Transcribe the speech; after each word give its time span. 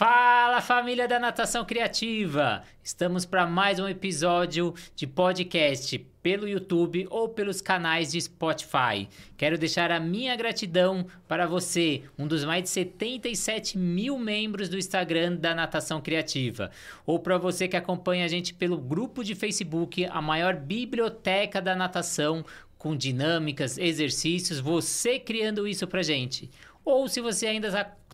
Fala 0.00 0.62
família 0.62 1.06
da 1.06 1.18
Natação 1.18 1.62
Criativa! 1.62 2.62
Estamos 2.82 3.26
para 3.26 3.46
mais 3.46 3.78
um 3.78 3.86
episódio 3.86 4.72
de 4.96 5.06
podcast 5.06 5.98
pelo 6.22 6.48
YouTube 6.48 7.06
ou 7.10 7.28
pelos 7.28 7.60
canais 7.60 8.10
de 8.10 8.18
Spotify. 8.18 9.06
Quero 9.36 9.58
deixar 9.58 9.92
a 9.92 10.00
minha 10.00 10.34
gratidão 10.36 11.06
para 11.28 11.46
você, 11.46 12.02
um 12.18 12.26
dos 12.26 12.46
mais 12.46 12.62
de 12.62 12.70
77 12.70 13.76
mil 13.76 14.18
membros 14.18 14.70
do 14.70 14.78
Instagram 14.78 15.36
da 15.36 15.54
Natação 15.54 16.00
Criativa, 16.00 16.70
ou 17.04 17.18
para 17.18 17.36
você 17.36 17.68
que 17.68 17.76
acompanha 17.76 18.24
a 18.24 18.28
gente 18.28 18.54
pelo 18.54 18.78
grupo 18.78 19.22
de 19.22 19.34
Facebook, 19.34 20.06
a 20.06 20.22
maior 20.22 20.56
biblioteca 20.56 21.60
da 21.60 21.76
natação, 21.76 22.42
com 22.78 22.96
dinâmicas, 22.96 23.76
exercícios, 23.76 24.60
você 24.60 25.18
criando 25.18 25.68
isso 25.68 25.86
para 25.86 26.02
gente. 26.02 26.48
Ou 26.82 27.06
se 27.06 27.20
você 27.20 27.46
ainda 27.46 27.70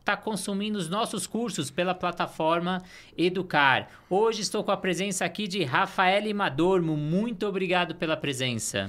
está 0.06 0.16
consumindo 0.16 0.78
os 0.78 0.88
nossos 0.88 1.26
cursos 1.26 1.68
pela 1.68 1.92
plataforma 1.92 2.80
Educar. 3.18 3.88
Hoje 4.08 4.40
estou 4.40 4.62
com 4.62 4.70
a 4.70 4.76
presença 4.76 5.24
aqui 5.24 5.48
de 5.48 5.64
Rafael 5.64 6.32
Madormo. 6.32 6.96
Muito 6.96 7.44
obrigado 7.44 7.96
pela 7.96 8.16
presença. 8.16 8.88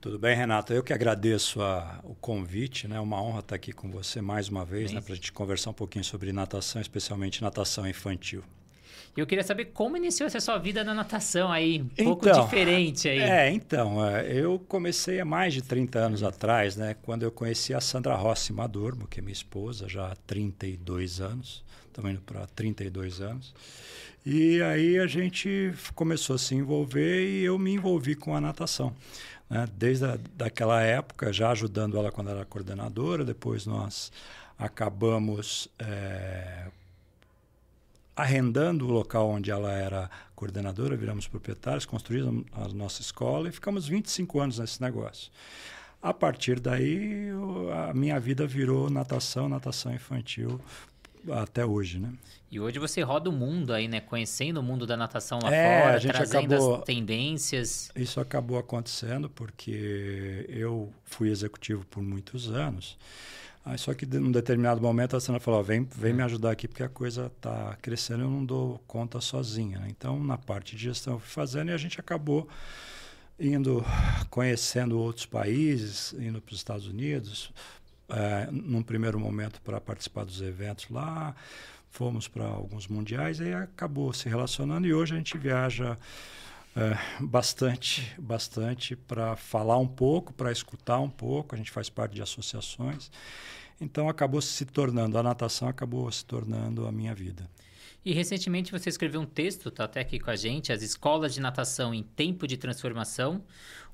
Tudo 0.00 0.20
bem, 0.20 0.36
Renato? 0.36 0.72
Eu 0.72 0.84
que 0.84 0.92
agradeço 0.92 1.60
a, 1.60 1.98
o 2.04 2.14
convite, 2.14 2.86
né? 2.86 3.00
Uma 3.00 3.20
honra 3.20 3.40
estar 3.40 3.56
aqui 3.56 3.72
com 3.72 3.90
você 3.90 4.20
mais 4.20 4.48
uma 4.48 4.64
vez, 4.64 4.92
né? 4.92 5.00
Para 5.00 5.14
a 5.14 5.16
gente 5.16 5.32
conversar 5.32 5.70
um 5.70 5.74
pouquinho 5.74 6.04
sobre 6.04 6.32
natação, 6.32 6.80
especialmente 6.80 7.42
natação 7.42 7.84
infantil. 7.88 8.44
Eu 9.14 9.26
queria 9.26 9.44
saber 9.44 9.66
como 9.66 9.96
iniciou 9.96 10.26
essa 10.26 10.40
sua 10.40 10.56
vida 10.56 10.82
na 10.82 10.94
natação 10.94 11.52
aí, 11.52 11.82
um 11.82 11.84
então, 11.92 12.04
pouco 12.06 12.32
diferente 12.32 13.08
aí. 13.08 13.18
É, 13.18 13.50
então, 13.50 14.06
é, 14.06 14.32
eu 14.32 14.58
comecei 14.58 15.20
há 15.20 15.24
mais 15.24 15.52
de 15.52 15.60
30 15.60 15.98
anos 15.98 16.22
atrás, 16.22 16.76
né, 16.76 16.96
quando 17.02 17.22
eu 17.22 17.30
conheci 17.30 17.74
a 17.74 17.80
Sandra 17.80 18.14
Rossi 18.14 18.54
Madormo, 18.54 19.06
que 19.06 19.20
é 19.20 19.22
minha 19.22 19.32
esposa, 19.32 19.86
já 19.86 20.12
há 20.12 20.16
32 20.26 21.20
anos, 21.20 21.62
estamos 21.88 22.10
indo 22.10 22.22
para 22.22 22.46
32 22.46 23.20
anos. 23.20 23.54
E 24.24 24.62
aí 24.62 24.98
a 24.98 25.06
gente 25.06 25.74
começou 25.94 26.36
a 26.36 26.38
se 26.38 26.54
envolver 26.54 27.28
e 27.28 27.44
eu 27.44 27.58
me 27.58 27.72
envolvi 27.72 28.14
com 28.14 28.34
a 28.34 28.40
natação. 28.40 28.94
Né? 29.50 29.66
Desde 29.76 30.06
a, 30.06 30.18
daquela 30.34 30.80
época, 30.80 31.32
já 31.32 31.50
ajudando 31.50 31.98
ela 31.98 32.10
quando 32.10 32.30
era 32.30 32.44
coordenadora, 32.46 33.24
depois 33.24 33.66
nós 33.66 34.10
acabamos 34.56 35.68
é, 35.78 36.68
arrendando 38.14 38.86
o 38.86 38.90
local 38.90 39.28
onde 39.28 39.50
ela 39.50 39.72
era 39.72 40.10
coordenadora, 40.34 40.96
viramos 40.96 41.26
proprietários, 41.26 41.86
construímos 41.86 42.44
a 42.52 42.68
nossa 42.68 43.00
escola 43.00 43.48
e 43.48 43.52
ficamos 43.52 43.86
25 43.86 44.40
anos 44.40 44.58
nesse 44.58 44.80
negócio. 44.80 45.30
A 46.02 46.12
partir 46.12 46.58
daí, 46.58 47.28
a 47.88 47.94
minha 47.94 48.18
vida 48.18 48.46
virou 48.46 48.90
natação, 48.90 49.48
natação 49.48 49.94
infantil 49.94 50.60
até 51.30 51.64
hoje, 51.64 52.00
né? 52.00 52.12
E 52.50 52.60
hoje 52.60 52.78
você 52.78 53.02
roda 53.02 53.30
o 53.30 53.32
mundo 53.32 53.72
aí, 53.72 53.86
né? 53.86 54.00
Conhecendo 54.00 54.58
o 54.58 54.62
mundo 54.62 54.86
da 54.86 54.96
natação 54.96 55.38
lá 55.42 55.54
é, 55.54 55.82
fora, 55.82 56.00
trazendo 56.00 56.54
acabou, 56.54 56.74
as 56.76 56.84
tendências. 56.84 57.90
Isso 57.94 58.20
acabou 58.20 58.58
acontecendo 58.58 59.30
porque 59.30 60.44
eu 60.48 60.92
fui 61.04 61.30
executivo 61.30 61.86
por 61.86 62.02
muitos 62.02 62.50
anos. 62.50 62.98
Aí 63.64 63.78
só 63.78 63.94
que 63.94 64.04
num 64.04 64.32
determinado 64.32 64.80
momento 64.80 65.16
a 65.16 65.20
Sandra 65.20 65.40
falou: 65.40 65.62
vem, 65.62 65.84
vem 65.84 66.12
me 66.12 66.22
ajudar 66.22 66.50
aqui 66.50 66.66
porque 66.66 66.82
a 66.82 66.88
coisa 66.88 67.26
está 67.26 67.76
crescendo, 67.80 68.24
eu 68.24 68.30
não 68.30 68.44
dou 68.44 68.80
conta 68.86 69.20
sozinha. 69.20 69.78
Né? 69.78 69.86
Então, 69.90 70.22
na 70.22 70.36
parte 70.36 70.74
de 70.74 70.82
gestão, 70.82 71.14
eu 71.14 71.18
fui 71.20 71.30
fazendo 71.30 71.70
e 71.70 71.72
a 71.72 71.76
gente 71.76 72.00
acabou 72.00 72.48
indo, 73.38 73.84
conhecendo 74.30 74.98
outros 74.98 75.26
países, 75.26 76.12
indo 76.14 76.40
para 76.40 76.52
os 76.52 76.58
Estados 76.58 76.86
Unidos, 76.86 77.52
é, 78.08 78.48
num 78.50 78.82
primeiro 78.82 79.18
momento 79.18 79.60
para 79.62 79.80
participar 79.80 80.24
dos 80.24 80.40
eventos 80.40 80.88
lá, 80.90 81.34
fomos 81.90 82.28
para 82.28 82.44
alguns 82.44 82.88
mundiais, 82.88 83.40
aí 83.40 83.54
acabou 83.54 84.12
se 84.12 84.28
relacionando 84.28 84.86
e 84.86 84.94
hoje 84.94 85.14
a 85.14 85.16
gente 85.16 85.36
viaja 85.38 85.98
é, 86.74 86.96
bastante, 87.20 88.14
bastante 88.18 88.96
para 88.96 89.36
falar 89.36 89.78
um 89.78 89.86
pouco, 89.86 90.32
para 90.32 90.50
escutar 90.50 90.98
um 90.98 91.10
pouco. 91.10 91.54
A 91.54 91.58
gente 91.58 91.70
faz 91.70 91.88
parte 91.88 92.14
de 92.14 92.22
associações. 92.22 93.10
Então 93.80 94.08
acabou 94.08 94.40
se 94.40 94.64
tornando, 94.64 95.18
a 95.18 95.22
natação 95.22 95.68
acabou 95.68 96.10
se 96.10 96.24
tornando 96.24 96.86
a 96.86 96.92
minha 96.92 97.14
vida. 97.14 97.48
E 98.04 98.12
recentemente 98.12 98.72
você 98.72 98.88
escreveu 98.88 99.20
um 99.20 99.26
texto, 99.26 99.68
está 99.68 99.84
até 99.84 100.00
aqui 100.00 100.18
com 100.18 100.30
a 100.30 100.34
gente, 100.34 100.72
As 100.72 100.82
Escolas 100.82 101.34
de 101.34 101.40
Natação 101.40 101.94
em 101.94 102.02
Tempo 102.02 102.48
de 102.48 102.56
Transformação, 102.56 103.44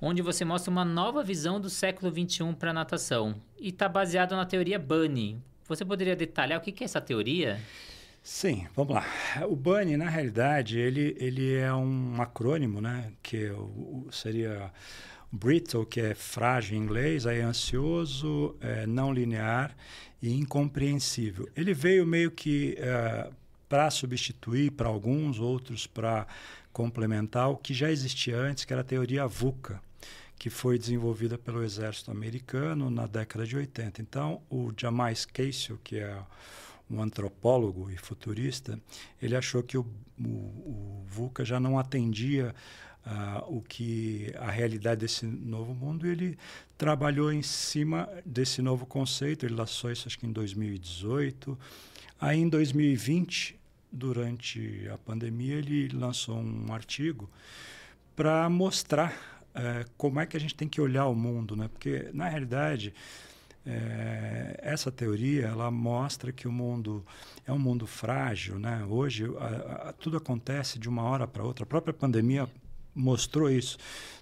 onde 0.00 0.22
você 0.22 0.47
mostra 0.47 0.71
uma 0.71 0.84
nova 0.84 1.22
visão 1.22 1.60
do 1.60 1.69
século 1.69 2.10
XXI 2.10 2.55
para 2.55 2.71
a 2.71 2.75
natação. 2.75 3.34
E 3.59 3.69
está 3.69 3.87
baseado 3.87 4.34
na 4.34 4.47
teoria 4.47 4.78
Bunny. 4.78 5.39
Você 5.66 5.84
poderia 5.84 6.16
detalhar 6.16 6.59
o 6.59 6.62
que 6.62 6.83
é 6.83 6.84
essa 6.84 7.03
teoria? 7.03 7.60
Sim, 8.23 8.67
vamos 8.77 8.95
lá. 8.95 9.06
O 9.49 9.56
BUNny, 9.56 9.97
na 9.97 10.09
realidade, 10.09 10.79
ele, 10.79 11.17
ele 11.19 11.55
é 11.55 11.73
um 11.73 12.21
acrônimo, 12.21 12.81
né? 12.81 13.12
Que 13.23 13.47
é 13.47 13.55
seria 14.11 14.71
brittle, 15.31 15.87
que 15.87 16.01
é 16.01 16.15
frágil 16.15 16.77
em 16.77 16.83
inglês, 16.83 17.27
aí 17.27 17.39
é 17.39 17.43
ansioso, 17.43 18.57
é 18.61 18.87
não 18.87 19.12
linear 19.12 19.75
e 20.23 20.33
incompreensível. 20.33 21.49
Ele 21.57 21.73
veio 21.75 22.07
meio 22.07 22.31
que 22.31 22.75
é, 22.78 23.31
para 23.69 23.91
substituir 23.91 24.73
para 24.73 24.89
alguns, 24.89 25.39
outros 25.39 25.87
para 25.87 26.27
complementar 26.73 27.51
o 27.51 27.57
que 27.57 27.75
já 27.75 27.91
existia 27.91 28.37
antes, 28.37 28.65
que 28.65 28.73
era 28.73 28.83
a 28.83 28.84
teoria 28.84 29.27
VUCA, 29.27 29.81
que 30.39 30.49
foi 30.49 30.78
desenvolvida 30.78 31.37
pelo 31.37 31.62
exército 31.62 32.11
americano 32.11 32.91
na 32.91 33.07
década 33.07 33.47
de 33.47 33.57
80. 33.57 34.01
Então, 34.01 34.41
o 34.49 34.73
Jamais 34.77 35.27
Casey, 35.27 35.77
que 35.83 35.99
é 35.99 36.17
um 36.91 37.03
antropólogo 37.03 37.91
e 37.91 37.97
futurista, 37.97 38.78
ele 39.21 39.37
achou 39.37 39.62
que 39.62 39.76
o, 39.76 39.87
o, 40.19 40.25
o 40.25 41.04
VUCA 41.06 41.44
já 41.44 41.60
não 41.60 41.78
atendia 41.78 42.54
uh, 43.06 43.56
o 43.56 43.62
que 43.62 44.32
a 44.38 44.50
realidade 44.50 45.00
desse 45.00 45.27
novo 45.27 45.75
mundo 45.75 46.06
e 46.06 46.10
ele 46.10 46.38
trabalhou 46.77 47.32
em 47.32 47.43
cima 47.43 48.09
desse 48.25 48.62
novo 48.62 48.87
conceito. 48.87 49.47
Ele 49.47 49.54
lançou 49.54 49.91
isso 49.91 50.06
acho 50.06 50.19
que 50.19 50.27
em 50.27 50.32
2018. 50.32 51.59
Aí 52.21 52.38
em 52.38 52.48
2020, 52.48 53.59
durante 53.91 54.88
a 54.93 54.98
pandemia, 54.98 55.56
ele 55.56 55.88
lançou 55.88 56.37
um 56.37 56.72
artigo 56.72 57.31
para 58.16 58.48
mostrar 58.50 59.47
uh, 59.54 59.88
como 59.97 60.21
é 60.21 60.27
que 60.27 60.37
a 60.37 60.41
gente 60.41 60.54
tem 60.54 60.69
que 60.69 60.81
olhar 60.81 61.06
o 61.06 61.15
mundo, 61.15 61.54
né? 61.54 61.69
Porque 61.69 62.10
na 62.12 62.28
realidade 62.28 62.93
é, 63.71 64.59
essa 64.62 64.91
teoria 64.91 65.47
ela 65.47 65.71
mostra 65.71 66.33
que 66.33 66.49
o 66.49 66.53
mundo 66.53 67.05
é 67.47 67.53
um 67.53 67.59
mundo 67.59 67.87
frágil, 67.87 68.59
né? 68.59 68.83
Hoje 68.89 69.27
a, 69.39 69.89
a, 69.89 69.93
tudo 69.93 70.17
acontece 70.17 70.79
de 70.79 70.89
uma 70.89 71.03
hora 71.03 71.27
para 71.27 71.45
outra. 71.45 71.65
A 71.65 71.67
própria 71.67 71.93
pandemia 71.93 72.49
mostrou 72.95 73.51
isso. 73.51 73.77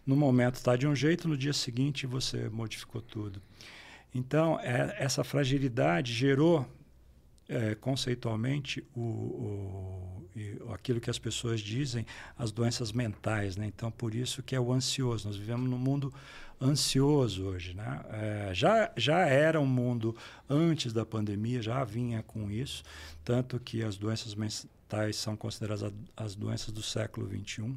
No 0.05 0.17
momento 0.17 0.56
está 0.56 0.75
de 0.75 0.87
um 0.87 0.97
jeito, 0.97 1.29
no 1.29 1.37
dia 1.37 1.53
seguinte 1.53 2.06
você 2.06 2.49
modificou 2.49 3.01
tudo. 3.01 3.41
Então 4.12 4.59
é, 4.59 4.97
essa 4.99 5.23
fragilidade 5.23 6.12
gerou 6.12 6.67
é, 7.49 7.77
conceitualmente 7.77 8.85
o, 8.97 9.01
o, 9.01 10.16
aquilo 10.73 11.01
que 11.01 11.11
as 11.11 11.19
pessoas 11.19 11.61
dizem, 11.61 12.07
as 12.39 12.53
doenças 12.53 12.93
mentais, 12.93 13.57
né? 13.57 13.67
Então 13.67 13.91
por 13.91 14.15
isso 14.15 14.43
que 14.43 14.55
é 14.55 14.61
o 14.61 14.73
ansioso. 14.73 15.29
Nós 15.29 15.37
vivemos 15.37 15.69
num 15.69 15.79
mundo 15.79 16.13
ansioso 16.61 17.45
hoje. 17.45 17.75
Né? 17.75 18.01
É, 18.11 18.51
já, 18.55 18.91
já 18.97 19.21
era 19.21 19.61
um 19.61 19.67
mundo 19.67 20.17
antes 20.49 20.93
da 20.93 21.05
pandemia, 21.05 21.63
já 21.63 21.85
vinha 21.85 22.23
com 22.23 22.51
isso, 22.51 22.83
tanto 23.25 23.59
que 23.61 23.83
as 23.83 23.97
doenças 23.97 24.35
mentais 24.35 25.17
são 25.17 25.37
consideradas 25.37 25.93
as 26.17 26.35
doenças 26.35 26.73
do 26.73 26.83
século 26.83 27.29
XXI. 27.29 27.75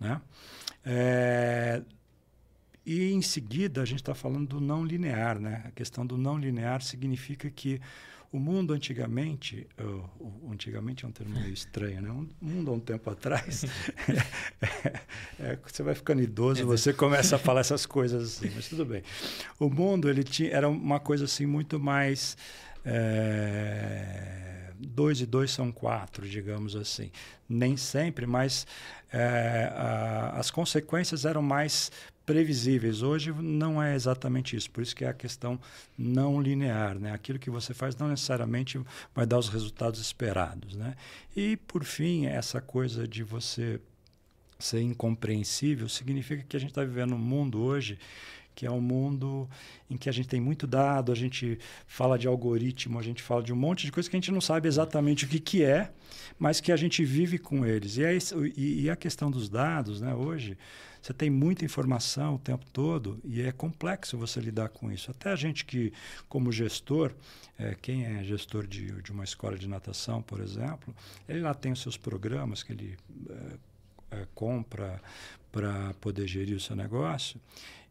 Né? 0.00 0.20
É, 0.84 1.82
e 2.84 3.12
em 3.12 3.20
seguida 3.20 3.82
a 3.82 3.84
gente 3.84 4.00
está 4.00 4.14
falando 4.14 4.48
do 4.48 4.60
não 4.60 4.84
linear. 4.84 5.38
Né? 5.38 5.62
A 5.66 5.70
questão 5.70 6.06
do 6.06 6.16
não 6.16 6.38
linear 6.38 6.82
significa 6.82 7.50
que 7.50 7.80
o 8.30 8.38
mundo 8.38 8.74
antigamente, 8.74 9.66
uh, 9.80 10.52
antigamente 10.52 11.04
é 11.04 11.08
um 11.08 11.10
termo 11.10 11.34
meio 11.34 11.52
estranho, 11.52 12.02
né? 12.02 12.10
O 12.10 12.44
mundo 12.44 12.70
há 12.70 12.74
um 12.74 12.80
tempo 12.80 13.08
atrás, 13.10 13.64
é, 14.60 15.00
é, 15.40 15.58
você 15.64 15.82
vai 15.82 15.94
ficando 15.94 16.20
idoso, 16.20 16.66
você 16.66 16.92
começa 16.92 17.36
a 17.36 17.38
falar 17.38 17.60
essas 17.60 17.86
coisas 17.86 18.22
assim, 18.22 18.50
mas 18.54 18.68
tudo 18.68 18.84
bem. 18.84 19.02
O 19.58 19.70
mundo 19.70 20.10
ele 20.10 20.22
tinha, 20.22 20.50
era 20.50 20.68
uma 20.68 21.00
coisa 21.00 21.24
assim 21.24 21.46
muito 21.46 21.80
mais 21.80 22.36
é, 22.84 24.72
dois 24.78 25.20
e 25.20 25.26
dois 25.26 25.50
são 25.50 25.72
quatro, 25.72 26.28
digamos 26.28 26.76
assim. 26.76 27.10
Nem 27.48 27.76
sempre, 27.76 28.26
mas 28.26 28.66
é, 29.10 29.72
a, 29.74 30.34
as 30.38 30.50
consequências 30.50 31.24
eram 31.24 31.40
mais 31.40 31.90
previsíveis. 32.28 33.00
Hoje 33.00 33.32
não 33.32 33.82
é 33.82 33.94
exatamente 33.94 34.54
isso, 34.54 34.70
por 34.70 34.82
isso 34.82 34.94
que 34.94 35.02
é 35.02 35.08
a 35.08 35.14
questão 35.14 35.58
não 35.96 36.38
linear. 36.38 36.98
Né? 36.98 37.10
Aquilo 37.10 37.38
que 37.38 37.48
você 37.48 37.72
faz 37.72 37.96
não 37.96 38.06
necessariamente 38.06 38.78
vai 39.14 39.24
dar 39.24 39.38
os 39.38 39.48
resultados 39.48 39.98
esperados. 39.98 40.76
Né? 40.76 40.94
E, 41.34 41.56
por 41.56 41.84
fim, 41.84 42.26
essa 42.26 42.60
coisa 42.60 43.08
de 43.08 43.22
você 43.22 43.80
ser 44.58 44.82
incompreensível 44.82 45.88
significa 45.88 46.44
que 46.46 46.54
a 46.54 46.60
gente 46.60 46.68
está 46.68 46.84
vivendo 46.84 47.14
um 47.14 47.18
mundo 47.18 47.62
hoje 47.62 47.98
que 48.54 48.66
é 48.66 48.70
um 48.72 48.80
mundo 48.80 49.48
em 49.88 49.96
que 49.96 50.08
a 50.08 50.12
gente 50.12 50.26
tem 50.26 50.40
muito 50.40 50.66
dado, 50.66 51.12
a 51.12 51.14
gente 51.14 51.60
fala 51.86 52.18
de 52.18 52.26
algoritmo, 52.26 52.98
a 52.98 53.02
gente 53.02 53.22
fala 53.22 53.40
de 53.40 53.52
um 53.52 53.56
monte 53.56 53.86
de 53.86 53.92
coisa 53.92 54.10
que 54.10 54.16
a 54.16 54.18
gente 54.18 54.32
não 54.32 54.40
sabe 54.40 54.66
exatamente 54.66 55.26
o 55.26 55.28
que, 55.28 55.38
que 55.38 55.62
é, 55.62 55.92
mas 56.36 56.60
que 56.60 56.72
a 56.72 56.76
gente 56.76 57.04
vive 57.04 57.38
com 57.38 57.64
eles. 57.64 57.98
E, 57.98 58.02
é, 58.02 58.18
e, 58.56 58.82
e 58.82 58.90
a 58.90 58.96
questão 58.96 59.30
dos 59.30 59.48
dados, 59.48 60.00
né, 60.00 60.12
hoje, 60.12 60.58
você 61.00 61.12
tem 61.12 61.30
muita 61.30 61.64
informação 61.64 62.34
o 62.34 62.38
tempo 62.38 62.64
todo 62.72 63.20
e 63.24 63.40
é 63.42 63.52
complexo 63.52 64.18
você 64.18 64.40
lidar 64.40 64.68
com 64.68 64.90
isso. 64.90 65.10
Até 65.10 65.30
a 65.30 65.36
gente 65.36 65.64
que, 65.64 65.92
como 66.28 66.52
gestor, 66.52 67.12
é, 67.58 67.76
quem 67.80 68.04
é 68.04 68.22
gestor 68.24 68.66
de, 68.66 69.02
de 69.02 69.12
uma 69.12 69.24
escola 69.24 69.56
de 69.56 69.68
natação, 69.68 70.22
por 70.22 70.40
exemplo, 70.40 70.94
ele 71.28 71.40
lá 71.40 71.54
tem 71.54 71.72
os 71.72 71.80
seus 71.80 71.96
programas 71.96 72.62
que 72.62 72.72
ele 72.72 72.96
é, 73.30 74.18
é, 74.18 74.26
compra 74.34 75.00
para 75.50 75.94
poder 76.00 76.26
gerir 76.26 76.56
o 76.56 76.60
seu 76.60 76.76
negócio. 76.76 77.40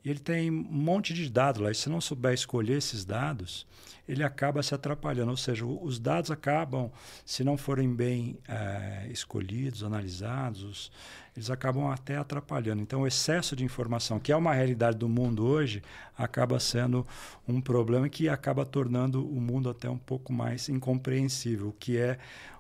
Ele 0.10 0.20
tem 0.20 0.50
um 0.50 0.64
monte 0.64 1.14
de 1.14 1.30
dados 1.30 1.62
lá. 1.62 1.72
E 1.72 1.76
se 1.76 1.90
não 1.90 2.00
souber 2.00 2.34
escolher 2.34 2.78
esses 2.78 3.04
dados, 3.04 3.66
ele 4.08 4.24
acaba 4.24 4.64
se 4.64 4.74
atrapalhando. 4.74 5.32
Ou 5.32 5.38
seja, 5.38 5.66
os 5.66 6.00
dados 6.00 6.32
acabam, 6.32 6.92
se 7.26 7.44
não 7.44 7.58
forem 7.58 7.94
bem 7.94 8.38
é, 8.48 9.08
escolhidos, 9.10 9.84
analisados, 9.84 10.92
eles 11.36 11.50
acabam 11.50 11.88
até 11.92 12.18
atrapalhando. 12.18 12.82
Então, 12.82 13.02
o 13.02 13.08
excesso 13.08 13.56
de 13.56 13.64
informação, 13.64 14.20
que 14.20 14.32
é 14.32 14.36
uma 14.36 14.54
realidade 14.54 14.98
do 14.98 15.10
mundo 15.10 15.46
hoje, 15.46 15.84
acaba 16.18 16.60
sendo 16.60 17.06
um 17.48 17.62
problema 17.62 18.10
que 18.10 18.30
acaba 18.30 18.66
tornando 18.66 19.24
o 19.24 19.40
mundo 19.40 19.70
até 19.70 19.90
um 19.90 19.98
pouco 19.98 20.32
mais 20.32 20.70
incompreensível, 20.70 21.76
que 21.80 21.98
é 21.98 22.18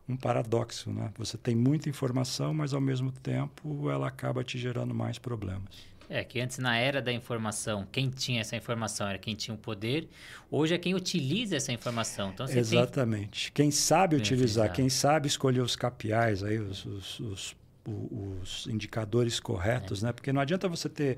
um 0.08 0.16
paradoxo. 0.16 0.92
Né? 0.92 1.12
Você 1.18 1.38
tem 1.38 1.56
muita 1.56 1.90
informação, 1.90 2.54
mas 2.54 2.74
ao 2.74 2.82
mesmo 2.82 3.12
tempo 3.12 3.90
ela 3.90 4.08
acaba 4.08 4.44
te 4.44 4.58
gerando 4.58 4.94
mais 4.94 5.18
problemas. 5.18 5.97
É, 6.10 6.24
que 6.24 6.40
antes, 6.40 6.58
na 6.58 6.78
era 6.78 7.02
da 7.02 7.12
informação, 7.12 7.86
quem 7.92 8.10
tinha 8.10 8.40
essa 8.40 8.56
informação 8.56 9.08
era 9.08 9.18
quem 9.18 9.36
tinha 9.36 9.54
o 9.54 9.58
poder. 9.58 10.08
Hoje 10.50 10.74
é 10.74 10.78
quem 10.78 10.96
utiliza 10.96 11.58
essa 11.58 11.72
informação. 11.74 12.30
Então, 12.30 12.46
Exatamente. 12.50 13.52
Tem... 13.52 13.66
Quem 13.66 13.72
sabe 13.72 14.16
utilizar, 14.16 14.72
quem 14.72 14.90
sabe 14.90 15.28
escolher 15.28 15.62
os 15.62 15.76
capiais, 15.76 16.44
aí, 16.44 16.60
os, 16.60 16.86
os, 16.86 17.20
os, 17.20 17.56
os 17.86 18.68
indicadores 18.68 19.40
corretos, 19.40 20.02
é. 20.02 20.08
né? 20.08 20.14
Porque 20.14 20.32
não 20.32 20.40
adianta 20.40 20.70
você 20.70 20.88
ter 20.88 21.18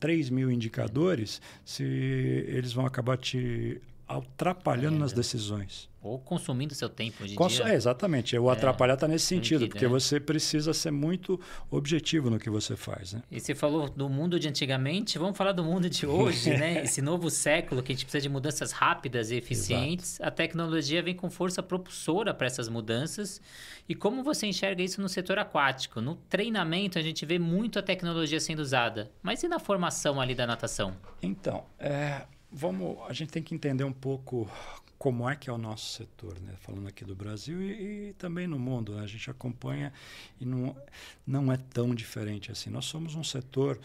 3 0.00 0.30
mil 0.30 0.50
indicadores 0.50 1.40
se 1.64 1.84
eles 1.84 2.72
vão 2.72 2.84
acabar 2.84 3.16
te 3.16 3.80
atrapalhando 4.08 4.96
é, 4.96 5.00
nas 5.00 5.12
decisões. 5.12 5.87
Ou 6.00 6.18
consumindo 6.18 6.74
seu 6.74 6.88
tempo 6.88 7.26
de 7.26 7.34
Cons 7.34 7.54
dia. 7.54 7.68
É, 7.68 7.74
exatamente. 7.74 8.38
O 8.38 8.48
é, 8.48 8.52
atrapalhar 8.52 8.94
está 8.94 9.08
nesse 9.08 9.26
sentido, 9.26 9.60
sentido 9.60 9.68
porque 9.70 9.84
né? 9.84 9.90
você 9.90 10.20
precisa 10.20 10.72
ser 10.72 10.92
muito 10.92 11.40
objetivo 11.70 12.30
no 12.30 12.38
que 12.38 12.48
você 12.48 12.76
faz. 12.76 13.14
Né? 13.14 13.22
E 13.30 13.40
você 13.40 13.54
falou 13.54 13.88
do 13.88 14.08
mundo 14.08 14.38
de 14.38 14.48
antigamente, 14.48 15.18
vamos 15.18 15.36
falar 15.36 15.52
do 15.52 15.64
mundo 15.64 15.90
de 15.90 16.06
hoje, 16.06 16.50
né? 16.50 16.82
Esse 16.84 17.02
novo 17.02 17.28
século 17.30 17.82
que 17.82 17.90
a 17.90 17.94
gente 17.94 18.04
precisa 18.04 18.22
de 18.22 18.28
mudanças 18.28 18.70
rápidas 18.70 19.32
e 19.32 19.36
eficientes. 19.36 20.14
Exato. 20.14 20.28
A 20.28 20.30
tecnologia 20.30 21.02
vem 21.02 21.14
com 21.14 21.28
força 21.28 21.62
propulsora 21.62 22.32
para 22.32 22.46
essas 22.46 22.68
mudanças. 22.68 23.40
E 23.88 23.94
como 23.94 24.22
você 24.22 24.46
enxerga 24.46 24.82
isso 24.82 25.00
no 25.00 25.08
setor 25.08 25.38
aquático? 25.38 26.00
No 26.00 26.14
treinamento, 26.14 26.98
a 26.98 27.02
gente 27.02 27.26
vê 27.26 27.38
muito 27.38 27.78
a 27.78 27.82
tecnologia 27.82 28.38
sendo 28.38 28.60
usada. 28.60 29.10
Mas 29.22 29.42
e 29.42 29.48
na 29.48 29.58
formação 29.58 30.20
ali 30.20 30.34
da 30.34 30.46
natação? 30.46 30.94
Então, 31.20 31.64
é, 31.78 32.22
vamos, 32.52 32.98
a 33.08 33.12
gente 33.12 33.30
tem 33.30 33.42
que 33.42 33.54
entender 33.54 33.84
um 33.84 33.92
pouco 33.92 34.48
como 34.98 35.30
é 35.30 35.36
que 35.36 35.48
é 35.48 35.52
o 35.52 35.58
nosso 35.58 35.92
setor, 35.92 36.40
né? 36.40 36.54
falando 36.60 36.88
aqui 36.88 37.04
do 37.04 37.14
Brasil 37.14 37.62
e, 37.62 38.08
e 38.08 38.12
também 38.14 38.48
no 38.48 38.58
mundo. 38.58 38.96
Né? 38.96 39.04
A 39.04 39.06
gente 39.06 39.30
acompanha 39.30 39.92
e 40.40 40.44
não, 40.44 40.76
não 41.24 41.52
é 41.52 41.56
tão 41.56 41.94
diferente 41.94 42.50
assim. 42.50 42.68
Nós 42.68 42.86
somos 42.86 43.14
um 43.14 43.22
setor 43.22 43.78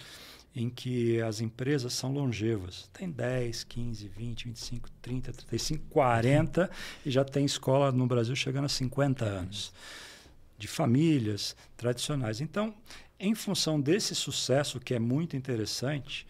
em 0.56 0.70
que 0.70 1.22
as 1.22 1.40
empresas 1.40 1.94
são 1.94 2.12
longevas. 2.12 2.90
Tem 2.92 3.10
10, 3.10 3.64
15, 3.64 4.08
20, 4.08 4.46
25, 4.46 4.90
30, 5.02 5.34
35, 5.34 5.86
40 5.90 6.72
e 7.06 7.12
já 7.12 7.24
tem 7.24 7.46
escola 7.46 7.92
no 7.92 8.08
Brasil 8.08 8.36
chegando 8.36 8.66
a 8.66 8.70
50 8.70 9.24
anos. 9.24 9.72
De 10.58 10.68
famílias 10.68 11.56
tradicionais. 11.76 12.40
Então, 12.40 12.74
em 13.20 13.36
função 13.36 13.80
desse 13.80 14.16
sucesso, 14.16 14.80
que 14.80 14.94
é 14.94 15.00
muito 15.00 15.36
interessante, 15.36 16.26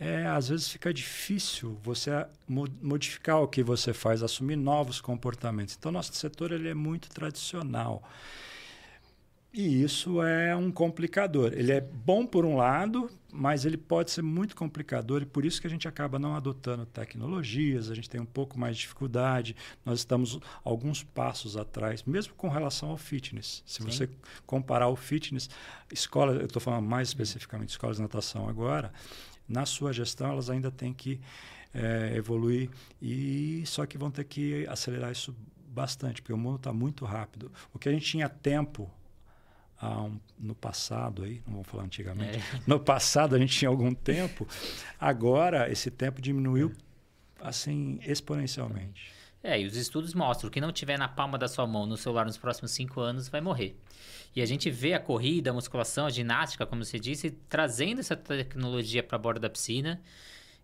é, 0.00 0.26
às 0.26 0.48
vezes 0.48 0.66
fica 0.66 0.94
difícil 0.94 1.78
você 1.82 2.26
modificar 2.48 3.42
o 3.42 3.46
que 3.46 3.62
você 3.62 3.92
faz, 3.92 4.22
assumir 4.22 4.56
novos 4.56 4.98
comportamentos. 4.98 5.76
Então, 5.78 5.92
nosso 5.92 6.14
setor 6.14 6.52
ele 6.52 6.70
é 6.70 6.74
muito 6.74 7.10
tradicional. 7.10 8.02
E 9.52 9.82
isso 9.82 10.22
é 10.22 10.56
um 10.56 10.70
complicador. 10.70 11.52
Ele 11.52 11.72
é 11.72 11.80
bom 11.82 12.24
por 12.24 12.46
um 12.46 12.56
lado, 12.56 13.10
mas 13.30 13.66
ele 13.66 13.76
pode 13.76 14.10
ser 14.10 14.22
muito 14.22 14.56
complicador 14.56 15.20
e 15.20 15.26
por 15.26 15.44
isso 15.44 15.60
que 15.60 15.66
a 15.66 15.70
gente 15.70 15.86
acaba 15.86 16.18
não 16.18 16.34
adotando 16.34 16.86
tecnologias, 16.86 17.90
a 17.90 17.94
gente 17.94 18.08
tem 18.08 18.20
um 18.20 18.26
pouco 18.26 18.58
mais 18.58 18.76
de 18.76 18.82
dificuldade. 18.82 19.54
Nós 19.84 19.98
estamos 19.98 20.38
alguns 20.64 21.02
passos 21.02 21.58
atrás, 21.58 22.04
mesmo 22.04 22.32
com 22.34 22.48
relação 22.48 22.90
ao 22.90 22.96
fitness. 22.96 23.62
Se 23.66 23.82
Sim. 23.82 23.90
você 23.90 24.08
comparar 24.46 24.88
o 24.88 24.96
fitness, 24.96 25.50
escola, 25.92 26.32
eu 26.32 26.46
estou 26.46 26.62
falando 26.62 26.86
mais 26.86 27.08
especificamente 27.08 27.68
de 27.68 27.72
escolas 27.72 27.96
de 27.96 28.02
natação 28.02 28.48
agora, 28.48 28.92
na 29.50 29.66
sua 29.66 29.92
gestão 29.92 30.30
elas 30.30 30.48
ainda 30.48 30.70
têm 30.70 30.94
que 30.94 31.20
é, 31.74 32.12
evoluir 32.14 32.70
e 33.02 33.62
só 33.66 33.84
que 33.84 33.98
vão 33.98 34.10
ter 34.10 34.24
que 34.24 34.66
acelerar 34.68 35.10
isso 35.10 35.34
bastante, 35.68 36.22
porque 36.22 36.32
o 36.32 36.38
mundo 36.38 36.56
está 36.56 36.72
muito 36.72 37.04
rápido. 37.04 37.50
O 37.72 37.78
que 37.78 37.88
a 37.88 37.92
gente 37.92 38.06
tinha 38.06 38.28
tempo 38.28 38.90
um, 39.82 40.18
no 40.38 40.54
passado 40.54 41.24
aí, 41.24 41.42
não 41.46 41.54
vamos 41.54 41.68
falar 41.68 41.84
antigamente, 41.84 42.38
é. 42.38 42.42
no 42.66 42.78
passado 42.78 43.34
a 43.34 43.38
gente 43.38 43.56
tinha 43.56 43.68
algum 43.68 43.92
tempo, 43.94 44.46
agora 44.98 45.70
esse 45.70 45.90
tempo 45.90 46.20
diminuiu 46.20 46.72
assim 47.40 47.98
exponencialmente. 48.02 49.19
É, 49.42 49.60
e 49.60 49.64
os 49.64 49.74
estudos 49.76 50.12
mostram 50.12 50.50
que 50.50 50.60
não 50.60 50.70
tiver 50.70 50.98
na 50.98 51.08
palma 51.08 51.38
da 51.38 51.48
sua 51.48 51.66
mão 51.66 51.86
no 51.86 51.96
celular 51.96 52.26
nos 52.26 52.36
próximos 52.36 52.72
cinco 52.72 53.00
anos 53.00 53.28
vai 53.28 53.40
morrer. 53.40 53.74
E 54.36 54.42
a 54.42 54.46
gente 54.46 54.70
vê 54.70 54.92
a 54.94 55.00
corrida, 55.00 55.50
a 55.50 55.52
musculação, 55.52 56.06
a 56.06 56.10
ginástica, 56.10 56.66
como 56.66 56.84
você 56.84 56.98
disse, 56.98 57.30
trazendo 57.48 58.00
essa 58.00 58.14
tecnologia 58.14 59.02
para 59.02 59.16
a 59.16 59.18
borda 59.18 59.40
da 59.40 59.50
piscina. 59.50 60.00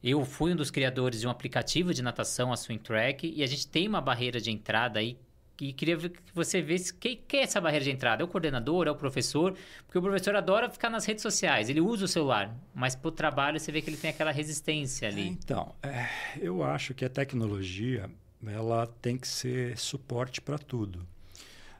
Eu 0.04 0.24
fui 0.24 0.52
um 0.52 0.56
dos 0.56 0.70
criadores 0.70 1.20
de 1.20 1.26
um 1.26 1.30
aplicativo 1.30 1.94
de 1.94 2.02
natação, 2.02 2.52
a 2.52 2.56
Swing 2.56 2.82
Track, 2.82 3.32
e 3.34 3.42
a 3.42 3.46
gente 3.46 3.66
tem 3.66 3.88
uma 3.88 4.00
barreira 4.00 4.40
de 4.40 4.50
entrada 4.50 5.00
aí 5.00 5.18
e 5.60 5.72
queria 5.72 5.96
que 5.96 6.34
você 6.34 6.60
visse 6.60 6.92
que, 6.92 7.16
que 7.16 7.38
é 7.38 7.42
essa 7.42 7.60
barreira 7.60 7.84
de 7.84 7.90
entrada. 7.90 8.22
É 8.22 8.24
o 8.24 8.28
coordenador, 8.28 8.86
é 8.86 8.90
o 8.90 8.94
professor, 8.94 9.56
porque 9.86 9.98
o 9.98 10.02
professor 10.02 10.36
adora 10.36 10.68
ficar 10.68 10.90
nas 10.90 11.04
redes 11.06 11.22
sociais, 11.22 11.70
ele 11.70 11.80
usa 11.80 12.04
o 12.04 12.08
celular, 12.08 12.54
mas 12.74 12.94
para 12.94 13.08
o 13.08 13.12
trabalho 13.12 13.58
você 13.58 13.72
vê 13.72 13.80
que 13.80 13.88
ele 13.88 13.96
tem 13.96 14.10
aquela 14.10 14.30
resistência 14.30 15.08
ali. 15.08 15.26
Então, 15.26 15.74
é, 15.82 16.08
eu 16.38 16.62
acho 16.62 16.92
que 16.92 17.04
a 17.04 17.08
tecnologia 17.08 18.10
ela 18.44 18.86
tem 19.00 19.16
que 19.16 19.26
ser 19.26 19.78
suporte 19.78 20.40
para 20.40 20.58
tudo. 20.58 21.06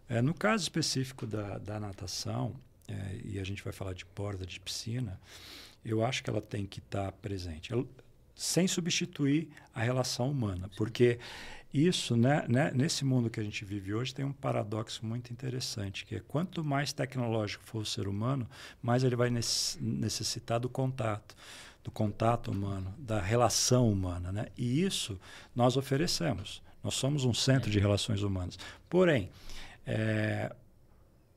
É, 0.09 0.23
no 0.23 0.33
caso 0.33 0.63
específico 0.63 1.27
da, 1.27 1.59
da 1.59 1.81
natação, 1.81 2.55
é, 2.89 3.21
e 3.25 3.39
a 3.41 3.45
gente 3.45 3.63
vai 3.63 3.73
falar 3.73 3.93
de 3.93 4.05
borda 4.15 4.47
de 4.47 4.61
piscina, 4.61 5.21
eu 5.85 6.05
acho 6.05 6.23
que 6.23 6.31
ela 6.31 6.41
tem 6.41 6.67
que 6.67 6.79
estar 6.79 7.07
tá 7.07 7.13
presente, 7.13 7.73
ela, 7.73 7.85
sem 8.35 8.69
substituir 8.69 9.49
a 9.75 9.83
relação 9.83 10.31
humana, 10.31 10.71
porque 10.77 11.19
isso, 11.73 12.17
né, 12.17 12.45
né, 12.49 12.71
nesse 12.75 13.05
mundo 13.05 13.29
que 13.29 13.41
a 13.41 13.43
gente 13.43 13.65
vive 13.65 13.93
hoje, 13.93 14.15
tem 14.15 14.25
um 14.25 14.33
paradoxo 14.33 15.05
muito 15.05 15.33
interessante, 15.33 16.07
que 16.07 16.15
é 16.15 16.21
quanto 16.21 16.65
mais 16.65 16.93
tecnológico 16.93 17.65
for 17.65 17.81
o 17.81 17.87
ser 17.87 18.09
humano, 18.09 18.49
mais 18.81 19.05
ele 19.05 19.17
vai 19.17 19.31
necessitar 19.31 20.61
do 20.61 20.69
contato, 20.69 21.37
do 21.87 21.91
contato 21.93 22.51
humano, 22.51 22.93
da 22.99 23.21
relação 23.21 23.89
humana, 23.89 24.33
né? 24.33 24.49
E 24.59 24.83
isso 24.83 25.17
nós 25.55 25.77
oferecemos. 25.77 26.61
Nós 26.83 26.95
somos 26.95 27.25
um 27.25 27.33
centro 27.33 27.71
de 27.71 27.79
relações 27.79 28.23
humanas. 28.23 28.59
Porém, 28.91 29.31
é, 29.87 30.53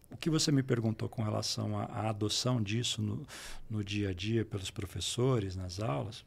o 0.09 0.17
que 0.17 0.27
você 0.27 0.51
me 0.51 0.63
perguntou 0.63 1.07
com 1.07 1.21
relação 1.21 1.77
à, 1.77 2.09
adoção 2.09 2.63
disso 2.63 2.99
no, 2.99 3.27
no, 3.69 3.83
dia 3.83 4.09
a 4.09 4.13
dia 4.13 4.43
pelos 4.43 4.71
professores, 4.71 5.55
nas 5.55 5.79
aulas, 5.79 6.25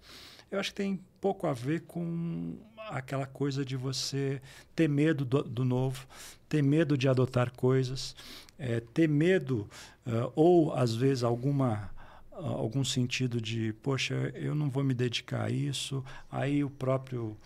eu 0.52 0.60
acho 0.60 0.70
que 0.70 0.76
tem 0.76 1.00
pouco 1.20 1.48
a 1.48 1.52
ver 1.52 1.80
com 1.80 2.56
aquela 2.90 3.26
coisa 3.26 3.64
de 3.64 3.74
você 3.74 4.40
ter 4.76 4.88
medo 4.88 5.24
do, 5.24 5.42
do 5.42 5.64
novo, 5.64 6.06
ter 6.48 6.62
medo 6.62 6.96
de 6.96 7.08
adotar 7.08 7.50
coisas, 7.50 8.14
é, 8.56 8.78
ter 8.78 9.08
medo, 9.08 9.68
uh, 10.06 10.32
ou 10.36 10.72
às 10.72 10.94
vezes 10.94 11.24
alguma 11.24 11.90
algum 12.32 12.84
sentido 12.84 13.40
de, 13.40 13.72
poxa, 13.82 14.14
eu 14.34 14.54
não 14.54 14.70
vou 14.70 14.82
me 14.82 14.94
dedicar 14.94 15.44
a 15.44 15.50
isso, 15.50 16.04
aí 16.30 16.64
o 16.64 16.70
próprio 16.70 17.36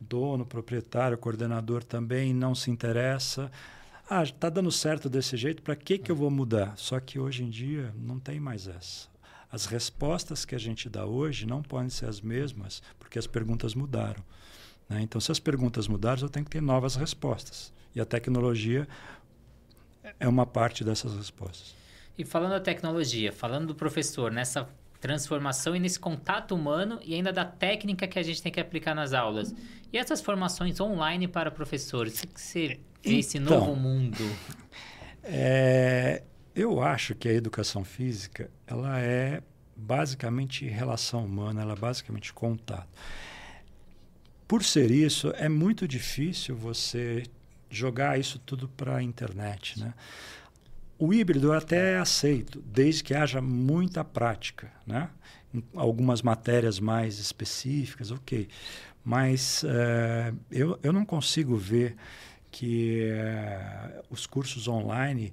dono, 0.00 0.44
proprietário, 0.44 1.16
coordenador 1.16 1.82
também 1.82 2.34
não 2.34 2.54
se 2.54 2.70
interessa 2.70 3.50
ah, 4.08 4.22
está 4.22 4.48
dando 4.48 4.70
certo 4.70 5.08
desse 5.08 5.36
jeito, 5.36 5.62
para 5.62 5.74
que, 5.74 5.98
que 5.98 6.12
eu 6.12 6.14
vou 6.14 6.30
mudar? 6.30 6.74
Só 6.76 7.00
que 7.00 7.18
hoje 7.18 7.42
em 7.42 7.50
dia 7.50 7.92
não 7.98 8.20
tem 8.20 8.38
mais 8.38 8.68
essa. 8.68 9.08
As 9.50 9.66
respostas 9.66 10.44
que 10.44 10.54
a 10.54 10.58
gente 10.58 10.88
dá 10.88 11.04
hoje 11.04 11.44
não 11.44 11.60
podem 11.60 11.90
ser 11.90 12.06
as 12.06 12.20
mesmas, 12.20 12.82
porque 13.00 13.18
as 13.18 13.26
perguntas 13.26 13.74
mudaram. 13.74 14.22
Né? 14.88 15.02
Então, 15.02 15.20
se 15.20 15.32
as 15.32 15.40
perguntas 15.40 15.88
mudaram, 15.88 16.22
eu 16.22 16.28
tenho 16.28 16.44
que 16.44 16.52
ter 16.52 16.62
novas 16.62 16.94
respostas. 16.94 17.72
E 17.96 18.00
a 18.00 18.04
tecnologia 18.04 18.86
é 20.20 20.28
uma 20.28 20.46
parte 20.46 20.84
dessas 20.84 21.16
respostas. 21.16 21.74
E 22.18 22.24
falando 22.24 22.52
da 22.52 22.60
tecnologia, 22.60 23.32
falando 23.32 23.68
do 23.68 23.74
professor, 23.74 24.30
nessa 24.30 24.68
transformação 25.00 25.76
e 25.76 25.78
nesse 25.78 26.00
contato 26.00 26.54
humano 26.54 26.98
e 27.04 27.14
ainda 27.14 27.32
da 27.32 27.44
técnica 27.44 28.08
que 28.08 28.18
a 28.18 28.22
gente 28.22 28.42
tem 28.42 28.50
que 28.50 28.60
aplicar 28.60 28.94
nas 28.94 29.12
aulas. 29.12 29.54
E 29.92 29.98
essas 29.98 30.20
formações 30.20 30.80
online 30.80 31.28
para 31.28 31.50
professores, 31.50 32.22
o 32.22 32.26
que 32.26 32.40
você 32.40 32.66
vê 32.68 32.80
então, 33.04 33.18
esse 33.18 33.38
novo 33.38 33.76
mundo? 33.76 34.18
É, 35.22 36.22
eu 36.54 36.80
acho 36.80 37.14
que 37.14 37.28
a 37.28 37.32
educação 37.32 37.84
física 37.84 38.50
ela 38.66 38.98
é 38.98 39.42
basicamente 39.76 40.64
relação 40.66 41.24
humana, 41.24 41.62
ela 41.62 41.74
é 41.74 41.76
basicamente 41.76 42.32
contato. 42.32 42.88
Por 44.48 44.64
ser 44.64 44.90
isso, 44.90 45.32
é 45.36 45.48
muito 45.48 45.86
difícil 45.86 46.56
você 46.56 47.24
jogar 47.68 48.18
isso 48.18 48.38
tudo 48.38 48.68
para 48.68 48.96
a 48.96 49.02
internet, 49.02 49.78
né? 49.78 49.92
O 50.98 51.12
híbrido 51.12 51.48
eu 51.48 51.52
até 51.52 51.98
aceito, 51.98 52.62
desde 52.66 53.04
que 53.04 53.14
haja 53.14 53.40
muita 53.40 54.02
prática, 54.04 54.72
né? 54.86 55.10
Em 55.52 55.62
algumas 55.74 56.22
matérias 56.22 56.80
mais 56.80 57.18
específicas, 57.18 58.10
ok. 58.10 58.48
Mas 59.04 59.62
é, 59.64 60.32
eu, 60.50 60.78
eu 60.82 60.92
não 60.92 61.04
consigo 61.04 61.56
ver 61.56 61.96
que 62.50 63.02
é, 63.10 64.02
os 64.10 64.26
cursos 64.26 64.66
online 64.66 65.32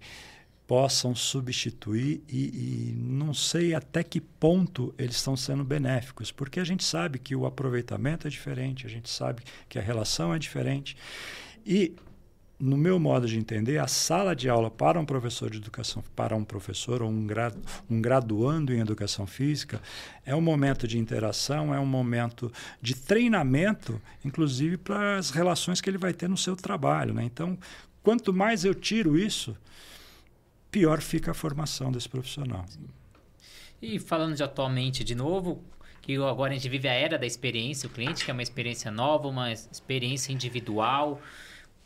possam 0.68 1.16
substituir 1.16 2.22
e, 2.28 2.92
e, 2.92 2.96
não 2.98 3.34
sei 3.34 3.74
até 3.74 4.04
que 4.04 4.20
ponto 4.20 4.94
eles 4.98 5.16
estão 5.16 5.36
sendo 5.36 5.64
benéficos, 5.64 6.32
porque 6.32 6.60
a 6.60 6.64
gente 6.64 6.84
sabe 6.84 7.20
que 7.20 7.36
o 7.36 7.46
aproveitamento 7.46 8.28
é 8.28 8.30
diferente, 8.30 8.86
a 8.86 8.90
gente 8.90 9.10
sabe 9.10 9.44
que 9.68 9.78
a 9.78 9.82
relação 9.82 10.34
é 10.34 10.40
diferente. 10.40 10.96
E 11.66 11.94
no 12.64 12.78
meu 12.78 12.98
modo 12.98 13.28
de 13.28 13.38
entender, 13.38 13.78
a 13.78 13.88
sala 13.88 14.34
de 14.34 14.48
aula 14.48 14.72
para 14.72 14.98
um 14.98 15.04
professor 15.04 15.50
de 15.50 15.58
educação, 15.58 16.02
para 16.16 16.34
um 16.34 16.46
professor 16.46 17.04
ou 17.04 17.10
um, 17.10 17.28
um 17.90 18.02
graduando 18.02 18.74
em 18.74 18.80
educação 18.80 19.28
física, 19.28 19.82
é 20.26 20.34
um 20.34 20.40
momento 20.40 20.88
de 20.88 20.98
interação, 20.98 21.76
é 21.76 21.80
um 21.80 21.86
momento 21.86 22.50
de 22.82 22.96
treinamento, 22.96 24.02
inclusive 24.24 24.78
para 24.78 25.18
as 25.18 25.30
relações 25.30 25.82
que 25.82 25.90
ele 25.90 25.98
vai 25.98 26.14
ter 26.14 26.30
no 26.30 26.38
seu 26.38 26.56
trabalho. 26.56 27.14
Né? 27.14 27.26
Então, 27.26 27.58
quanto 28.02 28.34
mais 28.34 28.64
eu 28.64 28.74
tiro 28.74 29.18
isso, 29.18 29.58
pior 30.72 31.02
fica 31.02 31.32
a 31.32 31.34
formação 31.34 31.92
desse 31.92 32.08
profissional. 32.08 32.66
E 33.82 34.00
falando 34.00 34.38
de 34.38 34.44
atualmente 34.44 35.04
de 35.04 35.16
novo, 35.16 35.62
que 36.02 36.16
agora 36.16 36.54
a 36.54 36.56
gente 36.56 36.70
vive 36.70 36.88
a 36.88 36.94
era 36.94 37.20
da 37.20 37.26
experiência, 37.26 37.88
o 37.88 37.90
cliente 37.90 38.24
quer 38.24 38.32
uma 38.32 38.42
experiência 38.42 38.90
nova, 38.90 39.28
uma 39.28 39.52
experiência 39.52 40.32
individual. 40.32 41.22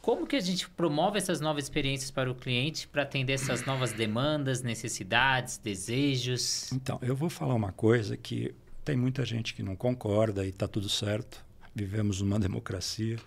Como 0.08 0.26
que 0.26 0.38
a 0.38 0.40
gente 0.40 0.70
promove 0.70 1.18
essas 1.18 1.42
novas 1.42 1.66
experiências 1.66 2.10
para 2.10 2.32
o 2.32 2.34
cliente 2.34 2.88
para 2.88 3.02
atender 3.04 3.34
essas 3.34 3.66
novas 3.66 3.92
demandas, 3.92 4.64
necessidades, 4.64 5.58
desejos? 5.58 6.72
Então, 6.72 6.98
eu 7.02 7.14
vou 7.14 7.30
falar 7.30 7.54
uma 7.54 7.74
coisa 7.74 8.16
que 8.16 8.56
tem 8.86 8.96
muita 8.96 9.26
gente 9.26 9.54
que 9.54 9.62
não 9.62 9.76
concorda 9.76 10.46
e 10.46 10.48
está 10.48 10.66
tudo 10.66 10.88
certo. 10.88 11.46
Vivemos 11.76 12.22
numa 12.22 12.40
democracia. 12.40 13.18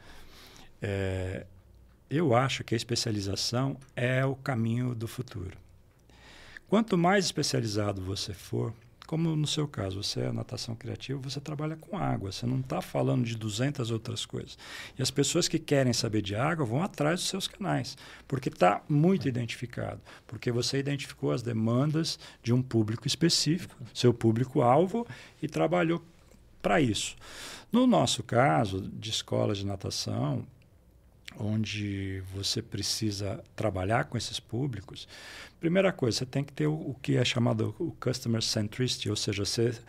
É, 0.80 1.44
eu 2.08 2.34
acho 2.34 2.64
que 2.64 2.74
a 2.74 2.78
especialização 2.78 3.76
é 3.94 4.24
o 4.24 4.34
caminho 4.34 4.94
do 4.94 5.06
futuro. 5.06 5.58
Quanto 6.66 6.96
mais 6.96 7.26
especializado 7.26 8.00
você 8.00 8.32
for, 8.32 8.72
como 9.10 9.34
no 9.34 9.46
seu 9.48 9.66
caso, 9.66 10.00
você 10.04 10.20
é 10.20 10.30
natação 10.30 10.76
criativa, 10.76 11.20
você 11.20 11.40
trabalha 11.40 11.74
com 11.74 11.98
água, 11.98 12.30
você 12.30 12.46
não 12.46 12.60
está 12.60 12.80
falando 12.80 13.24
de 13.24 13.36
200 13.36 13.90
outras 13.90 14.24
coisas. 14.24 14.56
E 14.96 15.02
as 15.02 15.10
pessoas 15.10 15.48
que 15.48 15.58
querem 15.58 15.92
saber 15.92 16.22
de 16.22 16.36
água 16.36 16.64
vão 16.64 16.80
atrás 16.80 17.18
dos 17.18 17.28
seus 17.28 17.48
canais, 17.48 17.98
porque 18.28 18.48
está 18.48 18.80
muito 18.88 19.26
identificado, 19.26 20.00
porque 20.28 20.52
você 20.52 20.78
identificou 20.78 21.32
as 21.32 21.42
demandas 21.42 22.20
de 22.40 22.52
um 22.52 22.62
público 22.62 23.04
específico, 23.04 23.74
seu 23.92 24.14
público-alvo, 24.14 25.04
e 25.42 25.48
trabalhou 25.48 26.00
para 26.62 26.80
isso. 26.80 27.16
No 27.72 27.88
nosso 27.88 28.22
caso, 28.22 28.80
de 28.80 29.10
escola 29.10 29.56
de 29.56 29.66
natação, 29.66 30.46
onde 31.40 32.22
você 32.34 32.60
precisa 32.60 33.42
trabalhar 33.56 34.04
com 34.04 34.18
esses 34.18 34.38
públicos, 34.38 35.08
primeira 35.58 35.92
coisa, 35.92 36.18
você 36.18 36.26
tem 36.26 36.44
que 36.44 36.52
ter 36.52 36.66
o, 36.66 36.74
o 36.74 36.96
que 37.00 37.16
é 37.16 37.24
chamado 37.24 37.74
o 37.78 37.92
customer 37.92 38.42
centricity, 38.42 39.08
ou 39.08 39.16
seja, 39.16 39.44
ser 39.44 39.80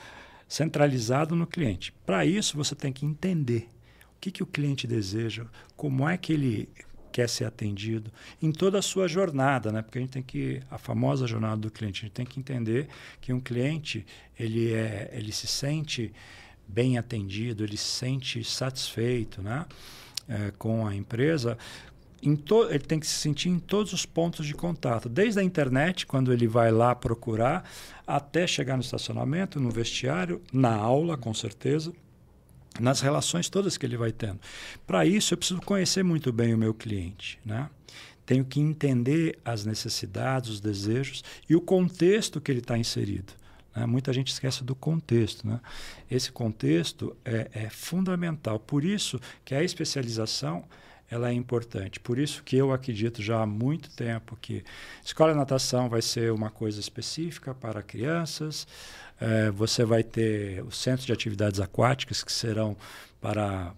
centralizado 0.47 1.35
no 1.35 1.45
cliente. 1.45 1.93
Para 2.05 2.25
isso, 2.25 2.57
você 2.57 2.75
tem 2.75 2.91
que 2.91 3.05
entender 3.05 3.69
o 4.15 4.19
que, 4.19 4.31
que 4.31 4.43
o 4.43 4.47
cliente 4.47 4.87
deseja, 4.87 5.45
como 5.75 6.07
é 6.07 6.17
que 6.17 6.33
ele 6.33 6.69
quer 7.11 7.27
ser 7.27 7.45
atendido 7.45 8.11
em 8.41 8.51
toda 8.51 8.79
a 8.79 8.81
sua 8.81 9.07
jornada, 9.07 9.71
né? 9.71 9.81
Porque 9.81 9.97
a 9.97 10.01
gente 10.01 10.11
tem 10.11 10.23
que 10.23 10.61
a 10.71 10.77
famosa 10.77 11.27
jornada 11.27 11.57
do 11.57 11.69
cliente, 11.69 12.01
a 12.01 12.03
gente 12.07 12.13
tem 12.13 12.25
que 12.25 12.39
entender 12.39 12.87
que 13.19 13.33
um 13.33 13.39
cliente 13.39 14.05
ele 14.39 14.73
é 14.73 15.11
ele 15.13 15.31
se 15.31 15.45
sente 15.45 16.13
bem 16.67 16.97
atendido, 16.97 17.63
ele 17.63 17.75
se 17.75 17.87
sente 17.87 18.43
satisfeito, 18.43 19.41
né? 19.41 19.65
É, 20.31 20.51
com 20.57 20.87
a 20.87 20.95
empresa, 20.95 21.57
ele 22.23 22.79
tem 22.79 22.99
que 22.99 23.07
se 23.07 23.15
sentir 23.15 23.49
em 23.49 23.59
todos 23.59 23.93
os 23.93 24.05
pontos 24.05 24.45
de 24.45 24.53
contato, 24.53 25.09
desde 25.09 25.39
a 25.39 25.43
internet, 25.43 26.05
quando 26.05 26.31
ele 26.31 26.47
vai 26.47 26.71
lá 26.71 26.95
procurar, 26.95 27.69
até 28.05 28.47
chegar 28.47 28.77
no 28.77 28.83
estacionamento, 28.83 29.59
no 29.59 29.71
vestiário, 29.71 30.41
na 30.53 30.73
aula, 30.73 31.17
com 31.17 31.33
certeza, 31.33 31.91
nas 32.79 33.01
relações 33.01 33.49
todas 33.49 33.77
que 33.77 33.85
ele 33.85 33.97
vai 33.97 34.11
tendo. 34.11 34.39
Para 34.87 35.05
isso, 35.05 35.33
eu 35.33 35.37
preciso 35.37 35.61
conhecer 35.61 36.03
muito 36.03 36.31
bem 36.31 36.53
o 36.53 36.57
meu 36.57 36.73
cliente. 36.73 37.39
Né? 37.43 37.69
Tenho 38.25 38.45
que 38.45 38.61
entender 38.61 39.39
as 39.43 39.65
necessidades, 39.65 40.49
os 40.51 40.59
desejos 40.61 41.23
e 41.49 41.55
o 41.55 41.61
contexto 41.61 42.39
que 42.39 42.51
ele 42.51 42.59
está 42.59 42.77
inserido. 42.77 43.33
Né? 43.75 43.85
Muita 43.85 44.11
gente 44.13 44.31
esquece 44.31 44.63
do 44.63 44.75
contexto. 44.75 45.47
Né? 45.47 45.59
Esse 46.09 46.31
contexto 46.31 47.15
é, 47.23 47.49
é, 47.53 47.69
fundamental. 47.69 48.59
Por 48.59 48.83
isso 48.83 49.19
que 49.43 49.55
a 49.55 49.63
especialização 49.63 50.65
ela 51.09 51.29
é 51.29 51.33
importante. 51.33 51.99
Por 51.99 52.17
isso 52.17 52.41
que 52.41 52.55
eu 52.55 52.71
acredito 52.71 53.21
já 53.21 53.41
há 53.41 53.45
muito 53.45 53.89
tempo 53.91 54.37
que 54.41 54.63
escola 55.03 55.33
de 55.33 55.37
natação 55.37 55.89
vai 55.89 56.01
ser 56.01 56.31
uma 56.31 56.49
coisa 56.49 56.79
específica 56.79 57.53
para 57.53 57.83
crianças. 57.83 58.65
É, 59.19 59.51
você 59.51 59.83
vai 59.83 60.03
ter 60.03 60.63
os 60.63 60.77
centros 60.77 61.05
de 61.05 61.11
atividades 61.11 61.59
aquáticas 61.59 62.23
que 62.23 62.31
serão 62.31 62.77
para 63.19 63.73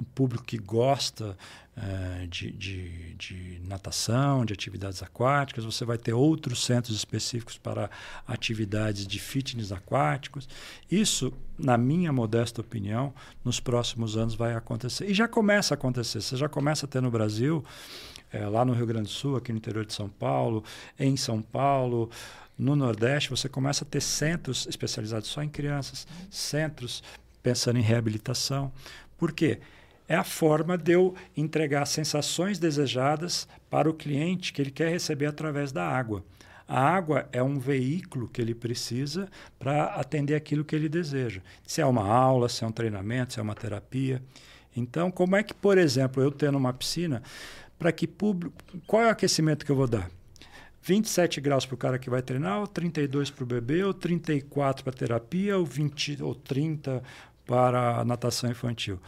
o 0.00 0.04
público 0.14 0.44
que 0.44 0.56
gosta 0.56 1.36
uh, 1.76 2.26
de, 2.26 2.50
de, 2.52 3.14
de, 3.14 3.60
natação, 3.66 4.44
de 4.44 4.54
atividades 4.54 5.02
aquáticas, 5.02 5.64
você 5.64 5.84
vai 5.84 5.98
ter 5.98 6.14
outros 6.14 6.64
centros 6.64 6.96
específicos 6.96 7.58
para 7.58 7.90
atividades 8.26 9.06
de 9.06 9.18
fitness 9.18 9.70
aquáticos. 9.70 10.48
Isso, 10.90 11.32
na 11.58 11.76
minha 11.76 12.12
modesta 12.12 12.62
opinião, 12.62 13.12
nos 13.44 13.60
próximos 13.60 14.16
anos 14.16 14.34
vai 14.34 14.54
acontecer. 14.54 15.08
E 15.08 15.14
já 15.14 15.28
começa 15.28 15.74
a 15.74 15.76
acontecer. 15.76 16.22
Você 16.22 16.36
já 16.36 16.48
começa 16.48 16.86
a 16.86 16.88
ter 16.88 17.02
no 17.02 17.10
Brasil, 17.10 17.62
é, 18.32 18.46
lá 18.46 18.64
no 18.64 18.72
Rio 18.72 18.86
Grande 18.86 19.08
do 19.08 19.12
Sul, 19.12 19.36
aqui 19.36 19.52
no 19.52 19.58
interior 19.58 19.84
de 19.84 19.92
São 19.92 20.08
Paulo, 20.08 20.64
em 20.98 21.16
São 21.16 21.42
Paulo, 21.42 22.10
no 22.58 22.74
Nordeste, 22.74 23.30
você 23.30 23.48
começa 23.48 23.84
a 23.84 23.88
ter 23.88 24.00
centros 24.00 24.66
especializados 24.66 25.28
só 25.28 25.42
em 25.42 25.48
crianças, 25.48 26.06
centros 26.30 27.02
pensando 27.42 27.78
em 27.78 27.82
reabilitação. 27.82 28.70
Por 29.16 29.32
quê? 29.32 29.60
É 30.10 30.16
a 30.16 30.24
forma 30.24 30.76
de 30.76 30.90
eu 30.90 31.14
entregar 31.36 31.86
sensações 31.86 32.58
desejadas 32.58 33.46
para 33.70 33.88
o 33.88 33.94
cliente 33.94 34.52
que 34.52 34.60
ele 34.60 34.72
quer 34.72 34.90
receber 34.90 35.26
através 35.26 35.70
da 35.70 35.88
água. 35.88 36.24
A 36.66 36.80
água 36.80 37.28
é 37.30 37.40
um 37.40 37.60
veículo 37.60 38.26
que 38.26 38.42
ele 38.42 38.52
precisa 38.52 39.28
para 39.56 39.84
atender 39.84 40.34
aquilo 40.34 40.64
que 40.64 40.74
ele 40.74 40.88
deseja. 40.88 41.40
Se 41.64 41.80
é 41.80 41.86
uma 41.86 42.04
aula, 42.04 42.48
se 42.48 42.64
é 42.64 42.66
um 42.66 42.72
treinamento, 42.72 43.34
se 43.34 43.38
é 43.38 43.42
uma 43.42 43.54
terapia. 43.54 44.20
Então, 44.76 45.12
como 45.12 45.36
é 45.36 45.44
que, 45.44 45.54
por 45.54 45.78
exemplo, 45.78 46.20
eu 46.20 46.32
tendo 46.32 46.58
uma 46.58 46.72
piscina, 46.72 47.22
para 47.78 47.92
que 47.92 48.08
público. 48.08 48.56
Qual 48.88 49.04
é 49.04 49.06
o 49.06 49.10
aquecimento 49.10 49.64
que 49.64 49.70
eu 49.70 49.76
vou 49.76 49.86
dar? 49.86 50.10
27 50.82 51.40
graus 51.40 51.64
para 51.64 51.74
o 51.74 51.78
cara 51.78 52.00
que 52.00 52.10
vai 52.10 52.20
treinar, 52.20 52.58
ou 52.58 52.66
32 52.66 53.30
para 53.30 53.44
o 53.44 53.46
bebê, 53.46 53.84
ou 53.84 53.94
34 53.94 54.82
para 54.82 54.92
a 54.92 54.96
terapia, 54.96 55.56
ou 55.56 55.64
20 55.64 56.20
ou 56.20 56.34
30 56.34 57.00
para 57.46 58.00
a 58.00 58.04
natação 58.04 58.50
infantil. 58.50 58.98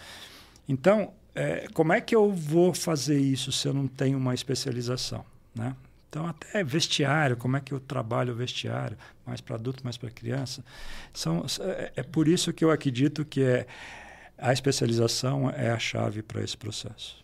Então, 0.73 1.12
é, 1.35 1.67
como 1.75 1.93
é 1.93 2.00
que 2.00 2.14
eu 2.14 2.33
vou 2.33 2.73
fazer 2.73 3.21
isso 3.21 3.52
se 3.52 3.69
eu 3.69 3.75
não 3.75 3.87
tenho 3.87 4.17
uma 4.17 4.33
especialização? 4.33 5.23
Né? 5.55 5.76
Então, 6.09 6.26
até 6.26 6.64
vestiário, 6.64 7.37
como 7.37 7.59
é 7.59 7.61
que 7.61 7.73
eu 7.73 7.79
trabalho 7.79 8.33
o 8.33 8.37
vestiário, 8.37 8.97
mais 9.26 9.43
para 9.43 9.57
adulto, 9.57 9.85
mais 9.85 9.99
para 9.99 10.11
criança. 10.11 10.64
São, 11.12 11.45
é, 11.61 11.93
é, 11.97 12.02
por 12.02 12.26
isso 12.26 12.52
que 12.55 12.64
eu 12.64 12.71
acredito 12.71 13.23
que 13.23 13.43
é, 13.43 13.67
a 14.38 14.50
especialização 14.52 15.50
é 15.50 15.71
a 15.71 15.79
chave 15.79 16.23
para 16.23 16.43
esse 16.43 16.57
processo. 16.57 17.23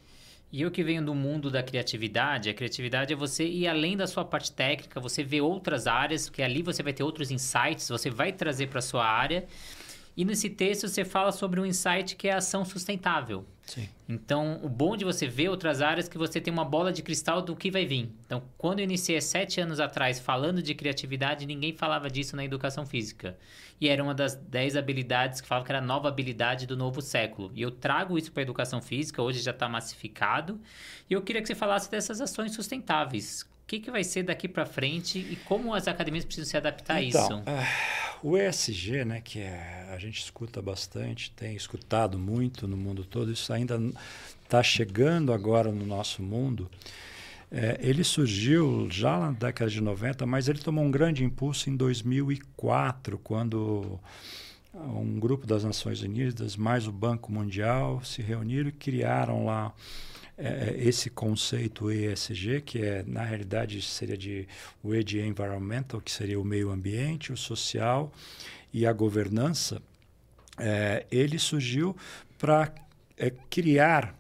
E 0.53 0.63
eu 0.63 0.71
que 0.71 0.83
venho 0.83 1.05
do 1.05 1.15
mundo 1.15 1.51
da 1.51 1.63
criatividade, 1.63 2.51
a 2.51 2.55
criatividade 2.55 3.13
é 3.13 3.17
você 3.17 3.47
ir 3.47 3.67
além 3.67 3.97
da 3.97 4.07
sua 4.07 4.25
parte 4.25 4.53
técnica, 4.53 5.01
você 5.01 5.23
ver 5.23 5.41
outras 5.41 5.87
áreas, 5.87 6.29
porque 6.29 6.43
ali 6.43 6.63
você 6.63 6.83
vai 6.83 6.93
ter 6.93 7.03
outros 7.03 7.31
insights, 7.31 7.89
você 7.89 8.11
vai 8.11 8.33
trazer 8.33 8.69
para 8.69 8.81
sua 8.81 9.07
área 9.07 9.47
E 10.19 10.25
nesse 10.25 10.51
texto 10.51 10.89
você 10.89 11.05
fala 11.05 11.31
sobre 11.31 11.61
um 11.61 11.65
insight 11.65 12.17
que 12.17 12.27
é 12.27 12.33
a 12.33 12.39
ação 12.39 12.65
sustentável. 12.65 13.47
Sim. 13.65 13.89
Então, 14.09 14.59
o 14.65 14.69
bom 14.69 14.97
de 14.97 15.05
você 15.05 15.29
ver 15.29 15.49
outras 15.49 15.81
áreas 15.81 16.09
é 16.09 16.11
que 16.11 16.19
você 16.19 16.41
tem 16.41 16.53
uma 16.53 16.65
bola 16.65 16.93
de 16.93 17.05
cristal 17.05 17.41
do 17.41 17.55
que 17.55 17.71
vai 17.71 17.87
vir. 17.87 18.11
Então, 18.27 18.43
quando 18.59 18.81
eu 18.81 18.85
iniciei 18.85 19.21
sete 19.21 19.61
anos 19.61 19.79
atrás 19.79 20.19
falando 20.19 20.61
de 20.61 20.75
criatividade, 20.75 21.47
ninguém 21.47 21.73
falava 21.73 22.11
disso 22.11 22.35
na 22.35 22.45
educação 22.45 22.85
física. 22.85 23.39
E 23.81 23.89
era 23.89 24.03
uma 24.03 24.13
das 24.13 24.35
dez 24.35 24.75
habilidades 24.75 25.41
que 25.41 25.47
falava 25.47 25.65
que 25.65 25.71
era 25.71 25.79
a 25.79 25.87
nova 25.87 26.09
habilidade 26.09 26.67
do 26.67 26.77
novo 26.77 27.01
século. 27.01 27.53
E 27.55 27.63
eu 27.63 27.71
trago 27.71 28.19
isso 28.19 28.33
para 28.33 28.41
a 28.41 28.43
educação 28.43 28.83
física, 28.83 29.23
hoje 29.23 29.39
já 29.39 29.53
está 29.53 29.69
massificado. 29.69 30.61
E 31.09 31.13
eu 31.15 31.23
queria 31.23 31.41
que 31.41 31.47
você 31.47 31.55
falasse 31.55 31.89
dessas 31.89 32.21
ações 32.21 32.53
sustentáveis. 32.53 33.49
O 33.69 33.71
que, 33.71 33.81
que 33.81 33.91
vai 33.91 34.03
ser 34.03 34.23
daqui 34.23 34.49
para 34.49 34.65
frente 34.65 35.19
e 35.19 35.37
como 35.45 35.75
as 35.75 35.87
academias 35.87 36.25
precisam 36.25 36.49
se 36.49 36.57
adaptar 36.57 36.95
a 36.95 37.03
então, 37.03 37.23
isso? 37.23 37.35
Uh, 37.37 38.31
o 38.31 38.39
ESG, 38.39 39.05
né, 39.05 39.21
que 39.21 39.41
é, 39.41 39.91
a 39.93 39.99
gente 39.99 40.23
escuta 40.23 40.63
bastante, 40.63 41.31
tem 41.33 41.55
escutado 41.55 42.19
muito 42.19 42.67
no 42.67 42.79
mundo 42.79 43.05
todo, 43.05 43.31
isso 43.31 43.53
ainda 43.53 43.79
está 44.43 44.63
chegando 44.63 45.35
agora 45.35 45.71
no 45.71 45.85
nosso 45.85 46.23
mundo. 46.23 46.71
É, 47.53 47.79
ele 47.83 48.03
surgiu 48.05 48.89
já 48.91 49.19
na 49.19 49.33
década 49.33 49.71
de 49.71 49.83
90, 49.83 50.25
mas 50.25 50.49
ele 50.49 50.61
tomou 50.61 50.83
um 50.83 50.91
grande 50.91 51.23
impulso 51.23 51.69
em 51.69 51.77
2004, 51.77 53.19
quando 53.19 54.01
um 54.73 55.21
grupo 55.21 55.47
das 55.47 55.63
Nações 55.63 56.01
Unidas, 56.01 56.57
mais 56.57 56.87
o 56.87 56.93
Banco 56.93 57.31
Mundial, 57.31 58.03
se 58.03 58.23
reuniram 58.23 58.71
e 58.71 58.73
criaram 58.73 59.45
lá 59.45 59.75
é, 60.39 60.77
esse 60.79 61.11
conceito 61.11 61.91
ESG, 61.91 62.61
que 62.61 62.81
é 62.81 63.03
na 63.05 63.25
realidade 63.25 63.83
seria 63.83 64.17
de 64.17 64.47
o 64.83 64.95
E 64.95 65.03
de 65.03 65.21
environmental, 65.21 66.01
que 66.01 66.11
seria 66.11 66.39
o 66.39 66.45
meio 66.45 66.71
ambiente, 66.71 67.33
o 67.33 67.37
social 67.37 68.13
e 68.73 68.87
a 68.87 68.93
governança, 68.93 69.83
é, 70.57 71.05
ele 71.11 71.39
surgiu 71.39 71.97
para 72.39 72.73
é, 73.17 73.31
criar 73.51 74.17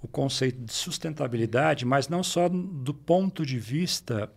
o 0.00 0.06
conceito 0.06 0.60
de 0.60 0.72
sustentabilidade, 0.72 1.84
mas 1.84 2.08
não 2.08 2.22
só 2.22 2.48
do 2.48 2.94
ponto 2.94 3.44
de 3.44 3.58
vista 3.58 4.30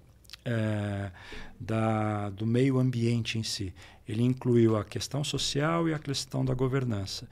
é, 0.44 1.12
da, 1.60 2.30
do 2.32 2.48
meio 2.48 2.80
ambiente 2.80 3.38
em 3.38 3.44
si. 3.44 3.74
Ele 4.12 4.24
incluiu 4.24 4.76
a 4.76 4.84
questão 4.84 5.24
social 5.24 5.88
e 5.88 5.94
a 5.94 6.00
questão 6.00 6.44
da 6.44 6.54
governança. 6.54 7.28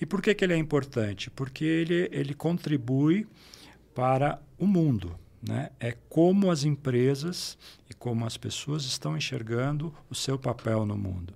E 0.00 0.04
por 0.04 0.20
que, 0.20 0.34
que 0.34 0.44
ele 0.44 0.54
é 0.54 0.56
importante? 0.56 1.30
Porque 1.30 1.64
ele, 1.64 2.08
ele 2.10 2.34
contribui 2.34 3.26
para 3.94 4.40
o 4.58 4.66
mundo. 4.66 5.16
Né? 5.42 5.70
É 5.78 5.92
como 6.08 6.50
as 6.50 6.64
empresas 6.64 7.56
e 7.88 7.94
como 7.94 8.26
as 8.26 8.36
pessoas 8.36 8.84
estão 8.84 9.16
enxergando 9.16 9.94
o 10.10 10.14
seu 10.14 10.38
papel 10.38 10.84
no 10.84 10.96
mundo. 10.96 11.32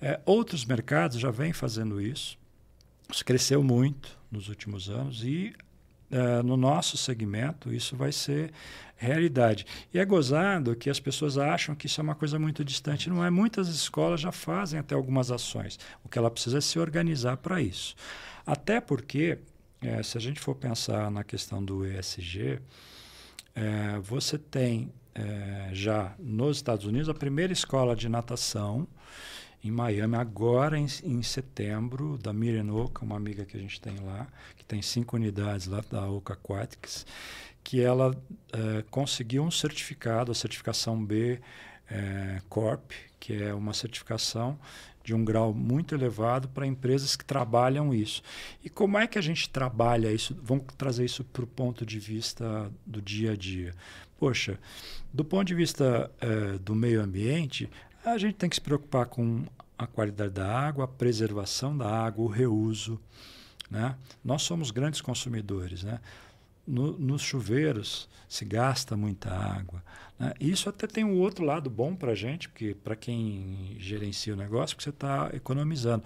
É, 0.00 0.20
outros 0.26 0.64
mercados 0.64 1.18
já 1.18 1.30
vêm 1.30 1.52
fazendo 1.52 2.00
isso. 2.00 2.36
Isso 3.10 3.24
cresceu 3.24 3.62
muito 3.62 4.18
nos 4.30 4.48
últimos 4.48 4.90
anos 4.90 5.24
e 5.24 5.54
uh, 6.12 6.42
no 6.42 6.56
nosso 6.56 6.96
segmento 6.96 7.72
isso 7.72 7.96
vai 7.96 8.12
ser 8.12 8.52
realidade. 8.96 9.66
E 9.92 9.98
é 9.98 10.04
gozado 10.04 10.76
que 10.76 10.88
as 10.88 11.00
pessoas 11.00 11.36
acham 11.36 11.74
que 11.74 11.86
isso 11.86 12.00
é 12.00 12.04
uma 12.04 12.14
coisa 12.14 12.38
muito 12.38 12.64
distante. 12.64 13.10
Não 13.10 13.24
é? 13.24 13.30
Muitas 13.30 13.68
escolas 13.68 14.20
já 14.20 14.30
fazem 14.30 14.78
até 14.78 14.94
algumas 14.94 15.30
ações. 15.30 15.78
O 16.04 16.08
que 16.08 16.18
ela 16.18 16.30
precisa 16.30 16.58
é 16.58 16.60
se 16.60 16.78
organizar 16.78 17.36
para 17.38 17.60
isso. 17.60 17.96
Até 18.46 18.80
porque, 18.80 19.38
é, 19.80 20.02
se 20.02 20.16
a 20.16 20.20
gente 20.20 20.40
for 20.40 20.54
pensar 20.54 21.10
na 21.10 21.24
questão 21.24 21.64
do 21.64 21.84
ESG, 21.84 22.60
é, 23.54 23.98
você 24.00 24.38
tem 24.38 24.92
é, 25.14 25.70
já 25.72 26.14
nos 26.18 26.58
Estados 26.58 26.86
Unidos 26.86 27.08
a 27.08 27.14
primeira 27.14 27.52
escola 27.52 27.94
de 27.94 28.08
natação 28.08 28.86
em 29.64 29.70
Miami, 29.70 30.16
agora 30.16 30.78
em, 30.78 30.86
em, 31.04 31.22
setembro, 31.22 32.18
da 32.18 32.32
Miriam 32.32 32.72
Oka, 32.74 33.04
uma 33.04 33.16
amiga 33.16 33.44
que 33.44 33.56
a 33.56 33.60
gente 33.60 33.80
tem 33.80 33.96
lá, 34.00 34.26
que 34.56 34.64
tem 34.64 34.82
cinco 34.82 35.16
unidades 35.16 35.66
lá 35.66 35.82
da 35.88 36.08
Oka 36.08 36.32
Aquatics, 36.32 37.06
que 37.62 37.80
ela 37.80 38.16
é, 38.52 38.84
conseguiu 38.90 39.44
um 39.44 39.50
certificado, 39.50 40.32
a 40.32 40.34
certificação 40.34 41.02
B 41.04 41.40
é, 41.88 42.40
Corp, 42.48 42.90
que 43.20 43.40
é 43.40 43.54
uma 43.54 43.72
certificação 43.72 44.58
de 45.04 45.14
um 45.14 45.24
grau 45.24 45.52
muito 45.52 45.94
elevado 45.94 46.48
para 46.48 46.66
empresas 46.66 47.16
que 47.16 47.24
trabalham 47.24 47.94
isso. 47.94 48.22
E 48.64 48.70
como 48.70 48.98
é 48.98 49.06
que 49.06 49.18
a 49.18 49.22
gente 49.22 49.48
trabalha 49.48 50.12
isso? 50.12 50.36
Vamos 50.42 50.66
trazer 50.76 51.04
isso 51.04 51.24
para 51.24 51.44
o 51.44 51.46
ponto 51.46 51.84
de 51.84 51.98
vista 51.98 52.70
do 52.86 53.02
dia 53.02 53.32
a 53.32 53.36
dia. 53.36 53.74
Poxa, 54.18 54.58
do 55.12 55.24
ponto 55.24 55.44
de 55.44 55.54
vista 55.54 56.10
é, 56.20 56.58
do 56.58 56.74
meio 56.74 57.02
ambiente, 57.02 57.68
a 58.04 58.18
gente 58.18 58.34
tem 58.34 58.48
que 58.48 58.56
se 58.56 58.60
preocupar 58.60 59.06
com 59.06 59.44
a 59.78 59.86
qualidade 59.86 60.32
da 60.32 60.46
água, 60.46 60.84
a 60.84 60.88
preservação 60.88 61.76
da 61.76 61.88
água, 61.88 62.24
o 62.24 62.28
reuso. 62.28 63.00
Né? 63.70 63.96
Nós 64.24 64.42
somos 64.42 64.70
grandes 64.70 65.00
consumidores. 65.00 65.82
Né? 65.82 66.00
No, 66.66 66.98
nos 66.98 67.22
chuveiros 67.22 68.08
se 68.28 68.44
gasta 68.44 68.96
muita 68.96 69.30
água. 69.30 69.82
Né? 70.18 70.32
Isso 70.40 70.68
até 70.68 70.86
tem 70.86 71.04
um 71.04 71.18
outro 71.18 71.44
lado 71.44 71.68
bom 71.68 71.94
para 71.94 72.12
a 72.12 72.14
gente, 72.14 72.48
porque 72.48 72.74
para 72.74 72.96
quem 72.96 73.76
gerencia 73.78 74.34
o 74.34 74.36
negócio, 74.36 74.76
porque 74.76 74.84
você 74.84 74.90
está 74.90 75.30
economizando. 75.32 76.04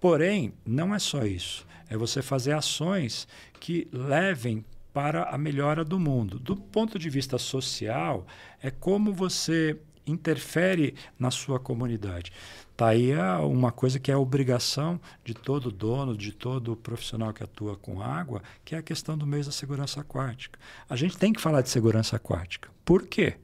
Porém, 0.00 0.54
não 0.64 0.94
é 0.94 0.98
só 0.98 1.24
isso. 1.24 1.66
É 1.88 1.96
você 1.96 2.22
fazer 2.22 2.52
ações 2.52 3.26
que 3.58 3.88
levem 3.92 4.64
para 4.92 5.24
a 5.24 5.38
melhora 5.38 5.84
do 5.84 5.98
mundo. 6.00 6.38
Do 6.38 6.56
ponto 6.56 6.98
de 6.98 7.10
vista 7.10 7.38
social, 7.38 8.26
é 8.62 8.70
como 8.70 9.12
você 9.12 9.78
interfere 10.10 10.94
na 11.18 11.30
sua 11.30 11.58
comunidade. 11.58 12.32
Está 12.70 12.88
aí 12.88 13.12
uma 13.42 13.70
coisa 13.70 13.98
que 13.98 14.10
é 14.10 14.16
obrigação 14.16 14.98
de 15.22 15.34
todo 15.34 15.70
dono, 15.70 16.16
de 16.16 16.32
todo 16.32 16.74
profissional 16.76 17.32
que 17.32 17.42
atua 17.42 17.76
com 17.76 18.00
água, 18.00 18.42
que 18.64 18.74
é 18.74 18.78
a 18.78 18.82
questão 18.82 19.18
do 19.18 19.26
mês 19.26 19.46
da 19.46 19.52
segurança 19.52 20.00
aquática. 20.00 20.58
A 20.88 20.96
gente 20.96 21.18
tem 21.18 21.32
que 21.32 21.40
falar 21.40 21.60
de 21.60 21.68
segurança 21.68 22.16
aquática. 22.16 22.70
Por 22.84 23.06
quê? 23.06 23.36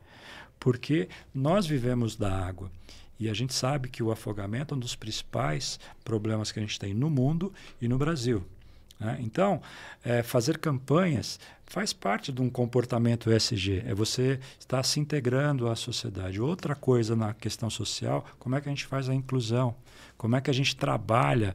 Porque 0.59 1.09
nós 1.35 1.67
vivemos 1.67 2.17
da 2.17 2.33
água. 2.33 2.71
E 3.19 3.29
a 3.29 3.35
gente 3.35 3.55
sabe 3.55 3.89
que 3.89 4.03
o 4.03 4.11
afogamento 4.11 4.75
é 4.75 4.77
um 4.77 4.81
dos 4.81 4.95
principais 4.95 5.79
problemas 6.05 6.53
que 6.53 6.59
a 6.59 6.63
gente 6.63 6.79
tem 6.79 6.95
no 6.95 7.11
mundo 7.11 7.53
e 7.81 7.89
no 7.89 7.99
Brasil. 7.99 8.45
Né? 8.99 9.19
Então, 9.21 9.61
é, 10.05 10.23
fazer 10.23 10.59
campanhas 10.59 11.39
faz 11.67 11.93
parte 11.93 12.33
de 12.33 12.41
um 12.41 12.49
comportamento 12.49 13.31
ESG, 13.31 13.83
é 13.87 13.95
você 13.95 14.39
estar 14.59 14.83
se 14.83 15.01
integrando 15.01 15.69
à 15.69 15.75
sociedade. 15.75 16.41
Outra 16.41 16.75
coisa 16.75 17.17
na 17.17 17.35
questão 17.35 17.69
social, 17.69 18.25
como 18.39 18.55
é 18.55 18.61
que 18.61 18.69
a 18.69 18.73
gente 18.73 18.87
faz 18.87 19.09
a 19.09 19.15
inclusão? 19.15 19.75
Como 20.17 20.37
é 20.37 20.41
que 20.41 20.51
a 20.51 20.55
gente 20.55 20.77
trabalha 20.77 21.55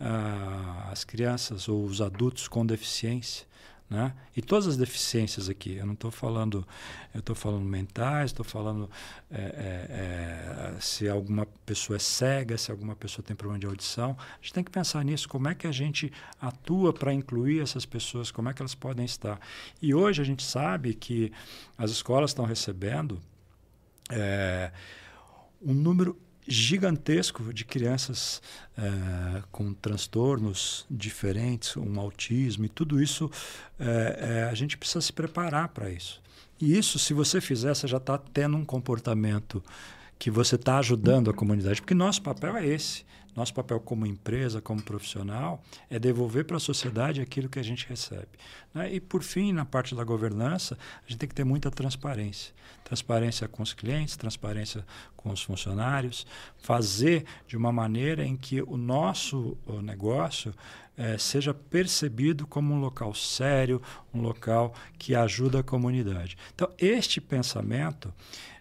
ah, 0.00 0.88
as 0.90 1.04
crianças 1.04 1.68
ou 1.68 1.84
os 1.84 2.02
adultos 2.02 2.48
com 2.48 2.66
deficiência? 2.66 3.46
Né? 3.88 4.14
E 4.34 4.40
todas 4.40 4.66
as 4.66 4.76
deficiências 4.78 5.50
aqui, 5.50 5.74
eu 5.76 5.84
não 5.84 5.92
estou 5.92 6.10
falando, 6.10 6.66
eu 7.12 7.20
estou 7.20 7.36
falando 7.36 7.62
mentais, 7.62 8.30
estou 8.30 8.44
falando 8.44 8.88
é, 9.30 9.36
é, 9.36 10.74
é, 10.76 10.80
se 10.80 11.06
alguma 11.08 11.46
pessoa 11.66 11.96
é 11.96 11.98
cega, 11.98 12.56
se 12.56 12.70
alguma 12.70 12.96
pessoa 12.96 13.22
tem 13.22 13.36
problema 13.36 13.60
de 13.60 13.66
audição. 13.66 14.16
A 14.18 14.36
gente 14.40 14.54
tem 14.54 14.64
que 14.64 14.70
pensar 14.70 15.04
nisso, 15.04 15.28
como 15.28 15.46
é 15.46 15.54
que 15.54 15.66
a 15.66 15.72
gente 15.72 16.10
atua 16.40 16.90
para 16.92 17.12
incluir 17.12 17.60
essas 17.60 17.84
pessoas, 17.84 18.30
como 18.30 18.48
é 18.48 18.54
que 18.54 18.62
elas 18.62 18.74
podem 18.74 19.04
estar. 19.04 19.38
E 19.82 19.94
hoje 19.94 20.22
a 20.22 20.24
gente 20.24 20.42
sabe 20.42 20.94
que 20.94 21.30
as 21.76 21.90
escolas 21.90 22.30
estão 22.30 22.46
recebendo 22.46 23.20
é, 24.10 24.72
um 25.60 25.74
número 25.74 26.18
gigantesco 26.46 27.52
de 27.52 27.64
crianças 27.64 28.42
é, 28.76 29.42
com 29.50 29.72
transtornos 29.72 30.84
diferentes, 30.90 31.76
um 31.76 31.98
autismo 32.00 32.64
e 32.64 32.68
tudo 32.68 33.02
isso, 33.02 33.30
é, 33.78 34.18
é, 34.18 34.44
a 34.44 34.54
gente 34.54 34.76
precisa 34.76 35.00
se 35.00 35.12
preparar 35.12 35.68
para 35.68 35.90
isso. 35.90 36.20
E 36.60 36.76
isso, 36.76 36.98
se 36.98 37.12
você 37.12 37.40
fizer, 37.40 37.74
você 37.74 37.88
já 37.88 37.96
está 37.96 38.18
tendo 38.18 38.56
um 38.56 38.64
comportamento 38.64 39.62
que 40.18 40.30
você 40.30 40.54
está 40.54 40.78
ajudando 40.78 41.30
a 41.30 41.34
comunidade, 41.34 41.80
porque 41.80 41.94
nosso 41.94 42.22
papel 42.22 42.56
é 42.56 42.66
esse. 42.66 43.04
Nosso 43.34 43.54
papel 43.54 43.80
como 43.80 44.06
empresa, 44.06 44.60
como 44.60 44.82
profissional, 44.82 45.62
é 45.88 45.98
devolver 45.98 46.44
para 46.44 46.58
a 46.58 46.60
sociedade 46.60 47.20
aquilo 47.20 47.48
que 47.48 47.58
a 47.58 47.62
gente 47.62 47.88
recebe. 47.88 48.28
Né? 48.74 48.94
E, 48.94 49.00
por 49.00 49.22
fim, 49.22 49.52
na 49.52 49.64
parte 49.64 49.94
da 49.94 50.04
governança, 50.04 50.76
a 50.98 51.08
gente 51.08 51.18
tem 51.18 51.28
que 51.28 51.34
ter 51.34 51.44
muita 51.44 51.70
transparência. 51.70 52.52
Transparência 52.84 53.48
com 53.48 53.62
os 53.62 53.72
clientes, 53.72 54.16
transparência 54.16 54.84
com 55.16 55.30
os 55.30 55.42
funcionários, 55.42 56.26
fazer 56.58 57.24
de 57.46 57.56
uma 57.56 57.72
maneira 57.72 58.24
em 58.24 58.36
que 58.36 58.60
o 58.60 58.76
nosso 58.76 59.56
o 59.66 59.80
negócio 59.80 60.52
é, 60.96 61.16
seja 61.16 61.54
percebido 61.54 62.46
como 62.46 62.74
um 62.74 62.80
local 62.80 63.14
sério, 63.14 63.80
um 64.12 64.20
local 64.20 64.74
que 64.98 65.14
ajuda 65.14 65.60
a 65.60 65.62
comunidade. 65.62 66.36
Então, 66.54 66.70
este 66.78 67.20
pensamento 67.20 68.12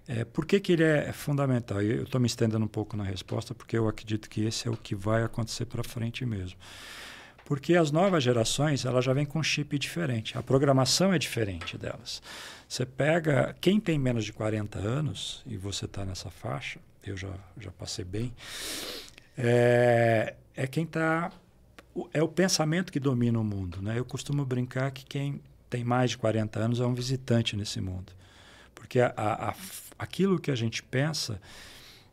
é, 0.08 0.26
por 0.26 0.46
que, 0.46 0.60
que 0.60 0.74
ele 0.74 0.84
é 0.84 1.12
fundamental? 1.14 1.82
Eu 1.82 2.04
estou 2.04 2.20
me 2.20 2.28
estendendo 2.28 2.64
um 2.66 2.68
pouco 2.68 2.98
na 2.98 3.04
resposta, 3.04 3.54
porque 3.54 3.78
eu 3.78 3.88
acredito 3.88 4.30
que 4.30 4.42
esse 4.44 4.68
é 4.68 4.72
o 4.72 4.78
que 4.78 4.96
vai 4.96 5.24
acontecer 5.24 5.66
para 5.66 5.84
frente 5.84 6.26
mesmo. 6.26 6.58
Porque 7.46 7.76
as 7.76 7.92
novas 7.92 8.24
gerações 8.24 8.86
elas 8.86 9.04
já 9.04 9.14
vêm 9.14 9.26
com 9.26 9.40
um 9.40 9.44
chip 9.44 9.78
diferente, 9.78 10.38
a 10.38 10.44
programação 10.44 11.14
é 11.14 11.20
diferente 11.20 11.78
delas. 11.78 12.22
Você 12.68 12.86
pega 12.86 13.56
quem 13.60 13.80
tem 13.80 14.00
menos 14.00 14.24
de 14.24 14.32
40 14.32 14.80
anos, 14.80 15.44
e 15.46 15.58
você 15.58 15.86
está 15.86 16.06
nessa 16.06 16.30
faixa, 16.30 16.80
eu 17.06 17.18
já, 17.18 17.34
já 17.58 17.72
passei 17.72 18.06
bem, 18.06 18.34
é, 19.38 20.36
é 20.56 20.68
quem 20.68 20.84
está. 20.84 21.32
É 22.14 22.24
o 22.24 22.28
pensamento 22.28 22.92
que 22.92 23.00
domina 23.00 23.40
o 23.40 23.44
mundo. 23.44 23.82
Né? 23.82 24.00
Eu 24.00 24.06
costumo 24.06 24.46
brincar 24.46 24.92
que 24.92 25.04
quem 25.04 25.42
tem 25.70 25.84
mais 25.84 26.12
de 26.12 26.18
40 26.18 26.60
anos 26.60 26.80
é 26.80 26.86
um 26.86 26.94
visitante 26.94 27.56
nesse 27.56 27.82
mundo. 27.82 28.14
Porque 28.74 29.00
a, 29.00 29.14
a, 29.18 29.54
aquilo 30.02 30.40
que 30.40 30.50
a 30.50 30.56
gente 30.56 30.82
pensa 30.82 31.40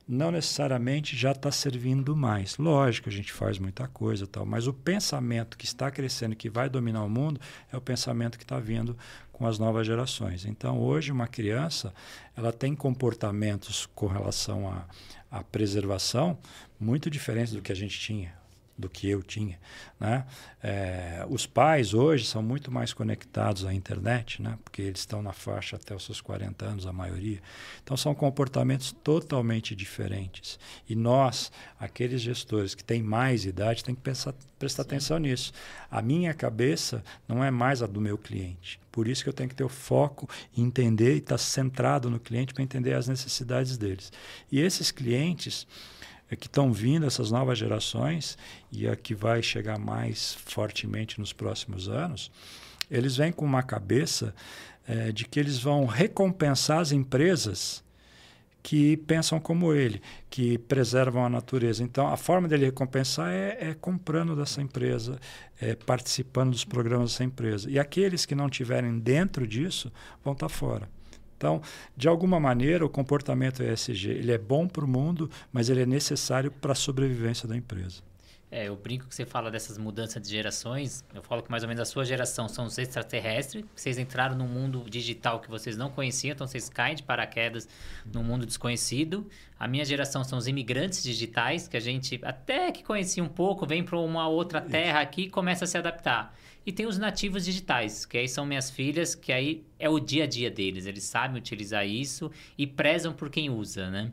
não 0.07 0.31
necessariamente 0.31 1.17
já 1.17 1.33
está 1.33 1.51
servindo 1.51 2.15
mais. 2.15 2.57
Lógico, 2.57 3.09
a 3.09 3.13
gente 3.13 3.33
faz 3.33 3.59
muita 3.59 3.89
coisa 3.89 4.27
tal, 4.27 4.47
mas 4.47 4.67
o 4.67 4.73
pensamento 4.73 5.57
que 5.57 5.65
está 5.65 5.91
crescendo, 5.91 6.37
que 6.37 6.49
vai 6.49 6.69
dominar 6.69 7.03
o 7.03 7.11
mundo, 7.11 7.41
é 7.71 7.77
o 7.77 7.81
pensamento 7.81 8.39
que 8.39 8.45
está 8.45 8.59
vindo 8.59 8.97
com 9.33 9.47
as 9.47 9.59
novas 9.59 9.87
gerações. 9.87 10.45
Então, 10.45 10.79
hoje, 10.79 11.13
uma 11.13 11.27
criança 11.27 11.93
ela 12.37 12.53
tem 12.53 12.75
comportamentos 12.75 13.87
com 13.95 14.07
relação 14.07 14.71
à, 14.71 14.87
à 15.31 15.43
preservação 15.43 16.39
muito 16.81 17.11
diferentes 17.11 17.53
do 17.53 17.61
que 17.61 17.73
a 17.73 17.77
gente 17.77 17.99
tinha 17.99 18.38
do 18.79 18.89
que 18.89 19.09
eu 19.09 19.23
tinha. 19.23 19.59
Né? 19.99 20.25
É, 20.63 21.27
os 21.29 21.47
pais 21.47 21.93
hoje 21.93 22.25
são 22.25 22.43
muito 22.43 22.71
mais 22.71 22.93
conectados 22.93 23.65
à 23.65 23.75
internet, 23.75 24.41
né? 24.41 24.57
porque 24.63 24.83
eles 24.83 25.01
estão 25.01 25.21
na 25.21 25.33
faixa 25.33 25.77
até 25.77 25.95
os 25.95 26.05
seus 26.05 26.21
40 26.21 26.65
anos, 26.65 26.87
a 26.87 26.93
maioria. 26.93 27.43
Então 27.83 27.97
são 27.97 28.15
comportamentos 28.15 28.93
totalmente 29.03 29.75
diferentes. 29.75 30.59
E 30.89 30.95
nós, 30.95 31.51
aqueles 31.79 32.21
gestores 32.21 32.75
que 32.75 32.85
têm 32.85 33.03
mais 33.03 33.45
idade, 33.45 33.83
têm 33.83 33.95
que 33.95 34.01
pensar, 34.01 34.35
prestar 34.59 34.85
Sim. 34.85 34.89
atenção 34.89 35.19
nisso. 35.19 35.53
A 35.91 36.01
minha 36.01 36.33
cabeça 36.33 37.03
não 37.27 37.43
é 37.43 37.51
mais 37.51 37.83
a 37.83 37.87
do 37.87 38.01
meu 38.01 38.17
cliente. 38.17 38.81
Por 38.93 39.07
isso 39.07 39.23
que 39.23 39.29
eu 39.29 39.33
tenho 39.33 39.49
que 39.49 39.55
ter 39.55 39.65
o 39.65 39.69
foco 39.69 40.29
entender 40.57 41.15
e 41.15 41.19
estar 41.19 41.35
tá 41.35 41.39
centrado 41.39 42.11
no 42.11 42.19
cliente 42.19 42.55
para 42.55 42.63
entender 42.63 42.95
as 42.95 43.09
necessidades 43.09 43.77
deles. 43.77 44.13
E 44.51 44.61
esses 44.61 44.91
clientes 44.91 45.67
é 46.31 46.37
que 46.37 46.47
estão 46.47 46.73
vindo 46.73 47.07
essas 47.07 47.31
novas 47.31 47.59
gerações 47.59 48.37
e 48.71 48.87
a 48.87 48.95
que 48.95 49.15
vai 49.15 49.43
chegar 49.43 49.79
mais 49.79 50.35
fortemente 50.35 51.19
nos 51.19 51.33
próximos 51.33 51.89
anos, 51.89 52.31
eles 52.91 53.17
vêm 53.17 53.33
com 53.33 53.45
uma 53.45 53.63
cabeça 53.63 54.35
é, 54.87 55.13
de 55.13 55.25
que 55.25 55.39
eles 55.39 55.59
vão 55.59 55.87
recompensar 55.87 56.79
as 56.81 56.93
empresas 56.93 57.85
que 58.63 58.97
pensam 58.99 59.41
como 59.41 59.73
ele, 59.73 60.03
que 60.29 60.59
preservam 60.59 61.25
a 61.25 61.29
natureza. 61.29 61.83
Então, 61.83 62.09
a 62.09 62.17
forma 62.17 62.49
dele 62.49 62.67
recompensar 62.67 63.31
é, 63.31 63.71
é 63.71 63.75
comprando 63.75 64.37
dessa 64.37 64.61
empresa, 64.61 65.19
é 65.61 65.75
participando 65.75 66.51
dos 66.51 66.65
programas 66.65 67.13
dessa 67.13 67.25
empresa. 67.25 67.71
E 67.71 67.79
aqueles 67.79 68.27
que 68.27 68.35
não 68.35 68.51
tiverem 68.51 68.99
dentro 68.99 69.47
disso 69.47 69.93
vão 70.23 70.33
estar 70.35 70.49
fora. 70.49 70.89
Então, 71.39 71.63
de 71.97 72.09
alguma 72.09 72.41
maneira, 72.41 72.85
o 72.85 72.89
comportamento 72.89 73.63
ESG 73.63 74.11
ele 74.11 74.33
é 74.33 74.39
bom 74.39 74.67
para 74.67 74.85
o 74.85 74.89
mundo, 74.89 75.31
mas 75.53 75.71
ele 75.71 75.83
é 75.83 75.87
necessário 75.87 76.51
para 76.51 76.73
a 76.73 76.75
sobrevivência 76.75 77.49
da 77.49 77.57
empresa. 77.57 78.03
É, 78.51 78.67
eu 78.67 78.75
brinco 78.75 79.07
que 79.07 79.15
você 79.15 79.27
fala 79.27 79.51
dessas 79.51 79.77
mudanças 79.77 80.23
de 80.23 80.31
gerações. 80.31 81.05
Eu 81.15 81.23
falo 81.23 81.43
que 81.43 81.51
mais 81.51 81.63
ou 81.63 81.69
menos 81.69 81.83
a 81.83 81.85
sua 81.85 82.05
geração 82.05 82.49
são 82.49 82.65
os 82.65 82.79
extraterrestres. 82.79 83.63
Vocês 83.77 83.99
entraram 83.99 84.35
num 84.35 84.49
mundo 84.49 84.85
digital 84.89 85.39
que 85.39 85.51
vocês 85.51 85.77
não 85.77 85.91
conheciam, 85.91 86.33
então 86.33 86.47
vocês 86.47 86.69
caem 86.69 86.97
de 86.97 87.03
paraquedas 87.03 87.69
num 88.11 88.25
mundo 88.25 88.47
desconhecido. 88.47 89.27
A 89.61 89.69
minha 89.69 89.85
geração 89.85 90.25
são 90.25 90.39
os 90.39 90.49
imigrantes 90.49 91.03
digitais, 91.03 91.69
que 91.69 91.77
a 91.77 91.81
gente 91.81 92.19
até 92.25 92.73
que 92.73 92.83
conhecia 92.83 93.23
um 93.23 93.29
pouco, 93.29 93.67
vem 93.67 93.85
para 93.85 93.99
uma 93.99 94.27
outra 94.27 94.63
terra 94.63 95.01
aqui 95.01 95.23
e 95.25 95.31
começa 95.31 95.65
a 95.65 95.69
se 95.69 95.77
adaptar. 95.77 96.35
E 96.69 96.73
tem 96.73 96.85
os 96.85 96.99
nativos 96.99 97.47
digitais, 97.47 98.05
que 98.05 98.19
aí 98.19 98.29
são 98.29 98.45
minhas 98.45 98.69
filhas, 98.69 99.15
que 99.15 99.33
aí 99.33 99.65
é 99.79 99.89
o 99.89 99.99
dia 99.99 100.25
a 100.25 100.27
dia 100.27 100.51
deles. 100.51 100.85
Eles 100.85 101.05
sabem 101.05 101.39
utilizar 101.39 101.89
isso 101.89 102.31
e 102.59 102.67
prezam 102.67 103.11
por 103.15 103.31
quem 103.31 103.49
usa, 103.49 103.89
né? 103.89 104.13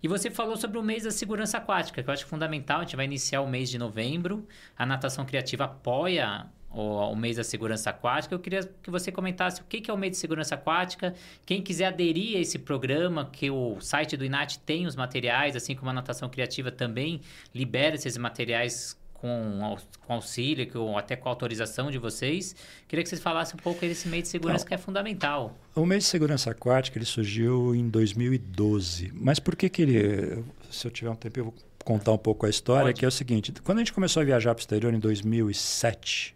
E 0.00 0.06
você 0.06 0.30
falou 0.30 0.56
sobre 0.56 0.78
o 0.78 0.84
mês 0.84 1.02
da 1.02 1.10
segurança 1.10 1.58
aquática, 1.58 2.00
que 2.00 2.08
eu 2.08 2.14
acho 2.14 2.24
fundamental. 2.24 2.78
A 2.78 2.82
gente 2.84 2.94
vai 2.94 3.06
iniciar 3.06 3.40
o 3.40 3.48
mês 3.48 3.68
de 3.68 3.76
novembro. 3.76 4.46
A 4.78 4.86
natação 4.86 5.26
criativa 5.26 5.64
apoia 5.64 6.46
o, 6.70 7.10
o, 7.10 7.16
mês 7.16 7.38
da 7.38 7.42
segurança 7.42 7.90
aquática. 7.90 8.32
Eu 8.32 8.38
queria 8.38 8.62
que 8.62 8.88
você 8.88 9.10
comentasse 9.10 9.60
o 9.60 9.64
que, 9.64 9.80
que 9.80 9.90
é 9.90 9.94
o 9.94 9.98
mês 9.98 10.12
de 10.12 10.18
segurança 10.18 10.54
aquática. 10.54 11.12
Quem 11.44 11.60
quiser 11.60 11.86
aderir 11.86 12.36
a 12.36 12.40
esse 12.40 12.56
programa, 12.56 13.28
que 13.32 13.50
o 13.50 13.80
site 13.80 14.16
do 14.16 14.24
INAT 14.24 14.60
tem 14.60 14.86
os 14.86 14.94
materiais, 14.94 15.56
assim 15.56 15.74
como 15.74 15.90
a 15.90 15.92
natação 15.92 16.28
criativa 16.28 16.70
também 16.70 17.20
libera 17.52 17.96
esses 17.96 18.16
materiais 18.16 18.96
com, 19.26 19.76
com 20.06 20.12
auxílio, 20.12 20.70
com, 20.70 20.96
até 20.96 21.16
com 21.16 21.28
autorização 21.28 21.90
de 21.90 21.98
vocês. 21.98 22.54
Queria 22.86 23.02
que 23.02 23.08
vocês 23.08 23.20
falassem 23.20 23.56
um 23.56 23.62
pouco 23.62 23.80
desse 23.80 24.08
meio 24.08 24.22
de 24.22 24.28
segurança 24.28 24.64
Não, 24.64 24.68
que 24.68 24.74
é 24.74 24.78
fundamental. 24.78 25.56
O 25.74 25.84
meio 25.84 26.00
de 26.00 26.06
segurança 26.06 26.50
aquática 26.50 26.96
ele 26.96 27.04
surgiu 27.04 27.74
em 27.74 27.88
2012. 27.88 29.12
Mas 29.14 29.38
por 29.38 29.56
que, 29.56 29.68
que 29.68 29.82
ele. 29.82 30.44
Se 30.70 30.86
eu 30.86 30.90
tiver 30.90 31.10
um 31.10 31.16
tempo, 31.16 31.40
eu 31.40 31.44
vou 31.44 31.54
contar 31.84 32.12
um 32.12 32.18
pouco 32.18 32.46
a 32.46 32.50
história, 32.50 32.86
Pode. 32.86 32.98
que 32.98 33.04
é 33.04 33.08
o 33.08 33.12
seguinte: 33.12 33.52
quando 33.64 33.78
a 33.78 33.80
gente 33.80 33.92
começou 33.92 34.20
a 34.20 34.24
viajar 34.24 34.54
para 34.54 34.60
o 34.60 34.62
exterior 34.62 34.94
em 34.94 35.00
2007. 35.00 36.34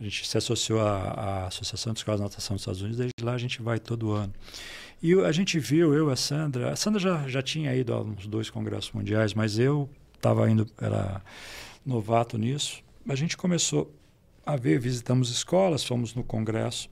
A 0.00 0.04
gente 0.04 0.28
se 0.28 0.38
associou 0.38 0.80
à, 0.80 0.94
à 0.94 1.46
Associação 1.48 1.92
de 1.92 1.98
Escolas 1.98 2.20
de 2.20 2.24
Natação 2.24 2.54
dos 2.54 2.62
Estados 2.62 2.80
Unidos, 2.80 2.98
desde 2.98 3.14
lá 3.20 3.32
a 3.32 3.38
gente 3.38 3.60
vai 3.60 3.80
todo 3.80 4.12
ano. 4.12 4.32
E 5.02 5.12
a 5.12 5.32
gente 5.32 5.58
viu, 5.58 5.92
eu 5.92 6.08
e 6.08 6.12
a 6.12 6.14
Sandra, 6.14 6.70
a 6.70 6.76
Sandra 6.76 7.00
já, 7.00 7.26
já 7.26 7.42
tinha 7.42 7.74
ido 7.74 7.92
a 7.92 8.00
uns 8.00 8.28
dois 8.28 8.48
congressos 8.48 8.92
mundiais, 8.92 9.34
mas 9.34 9.58
eu 9.58 9.90
estava 10.14 10.48
indo, 10.50 10.68
era 10.80 11.20
novato 11.88 12.36
nisso. 12.36 12.84
A 13.08 13.14
gente 13.14 13.34
começou 13.34 13.94
a 14.44 14.56
ver, 14.56 14.78
visitamos 14.78 15.30
escolas, 15.30 15.82
fomos 15.82 16.14
no 16.14 16.22
congresso, 16.22 16.90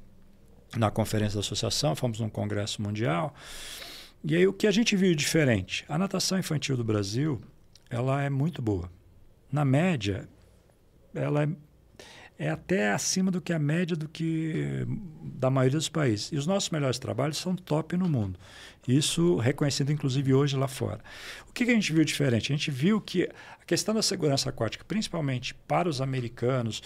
na 0.75 0.91
conferência 0.91 1.35
da 1.35 1.41
associação, 1.41 1.95
fomos 1.95 2.19
no 2.19 2.31
congresso 2.31 2.81
mundial. 2.81 3.35
E 4.25 4.35
aí 4.35 4.47
o 4.47 4.55
que 4.55 4.67
a 4.67 4.71
gente 4.71 4.97
viu 4.97 5.15
diferente? 5.15 5.85
A 5.87 5.99
natação 5.99 6.39
infantil 6.39 6.77
do 6.79 6.83
Brasil, 6.83 7.41
ela 7.91 8.23
é 8.23 8.31
muito 8.31 8.63
boa. 8.63 8.91
Na 9.53 9.65
média, 9.65 10.27
ela 11.15 11.43
é 11.45 11.49
é 12.39 12.51
até 12.51 12.93
acima 12.93 13.31
do 13.31 13.41
que 13.41 13.53
a 13.53 13.59
média 13.59 13.97
do 13.97 14.09
que 14.09 14.87
da 15.23 15.51
maioria 15.51 15.79
dos 15.79 15.89
países. 15.89 16.31
E 16.33 16.37
os 16.37 16.47
nossos 16.47 16.71
melhores 16.71 16.99
trabalhos 16.99 17.39
são 17.39 17.57
top 17.57 17.97
no 17.97 18.09
mundo. 18.09 18.39
Isso 18.87 19.37
reconhecido 19.37 19.91
inclusive 19.91 20.33
hoje 20.33 20.57
lá 20.57 20.69
fora. 20.69 21.01
O 21.49 21.53
que, 21.53 21.65
que 21.65 21.71
a 21.71 21.75
gente 21.75 21.93
viu 21.93 22.05
diferente? 22.05 22.53
A 22.53 22.57
gente 22.57 22.71
viu 22.71 23.01
que 23.01 23.25
a 23.25 23.65
questão 23.67 23.95
da 23.95 24.03
segurança 24.03 24.51
aquática, 24.51 24.85
principalmente 24.87 25.55
para 25.55 25.89
os 25.89 26.01
americanos, 26.01 26.83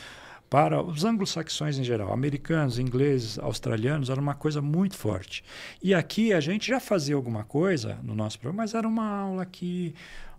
para 0.49 0.83
os 0.83 1.05
anglo-saxões 1.05 1.79
em 1.79 1.85
geral, 1.85 2.13
americanos, 2.13 2.79
ingleses, 2.79 3.39
australianos, 3.39 4.11
era 4.11 4.21
uma 4.21 4.35
coisa 4.35 4.61
muito 4.61 4.97
forte. 4.97 5.45
E 5.81 5.95
aqui 5.95 6.33
a 6.33 6.41
gente 6.41 6.67
já 6.67 6.81
fazia 6.81 7.15
alguma 7.15 7.45
coisa 7.45 7.99
no 8.03 8.17
nosso 8.17 8.39
programa, 8.41 8.65
mas 8.65 8.75
era 8.75 8.89
uma 8.89 9.07
aula 9.07 9.43
aqui, 9.43 9.95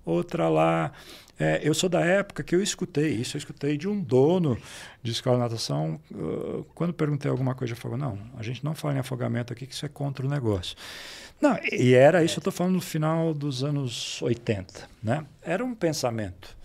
outra 0.06 0.50
lá. 0.50 0.92
É, 1.40 1.60
eu 1.64 1.74
sou 1.74 1.90
da 1.90 2.02
época 2.02 2.44
que 2.44 2.54
eu 2.54 2.62
escutei 2.62 3.10
isso, 3.10 3.36
eu 3.36 3.40
escutei 3.40 3.76
de 3.76 3.88
um 3.88 4.00
dono 4.00 4.58
de 5.02 5.12
escola 5.12 5.38
de 5.38 5.44
natação. 5.44 6.00
Uh, 6.12 6.64
quando 6.76 6.94
perguntei 6.94 7.32
alguma 7.32 7.56
coisa, 7.56 7.74
ele 7.74 7.80
falou: 7.80 7.98
não, 7.98 8.18
a 8.38 8.44
gente 8.44 8.64
não 8.64 8.76
fala 8.76 8.96
em 8.96 9.00
afogamento 9.00 9.52
aqui, 9.52 9.66
que 9.66 9.74
isso 9.74 9.86
é 9.86 9.90
contra 9.90 10.26
o 10.26 10.30
negócio. 10.30 10.76
Não, 11.42 11.58
e 11.72 11.96
era 11.96 12.24
isso, 12.24 12.36
eu 12.36 12.42
estou 12.42 12.54
falando 12.54 12.76
no 12.76 12.82
final 12.82 13.34
dos 13.34 13.64
anos 13.64 14.22
80. 14.22 14.88
Né? 15.02 15.26
Era 15.42 15.66
um 15.66 15.74
pensamento. 15.74 16.56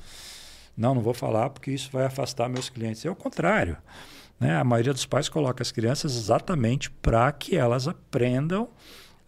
Não, 0.76 0.94
não 0.94 1.00
vou 1.00 1.14
falar 1.14 1.48
porque 1.48 1.70
isso 1.70 1.88
vai 1.90 2.04
afastar 2.04 2.50
meus 2.50 2.68
clientes. 2.68 3.02
É 3.02 3.10
o 3.10 3.16
contrário. 3.16 3.78
Né? 4.38 4.54
A 4.54 4.62
maioria 4.62 4.92
dos 4.92 5.06
pais 5.06 5.30
coloca 5.30 5.62
as 5.62 5.72
crianças 5.72 6.14
exatamente 6.14 6.90
para 6.90 7.32
que 7.32 7.56
elas 7.56 7.88
aprendam 7.88 8.68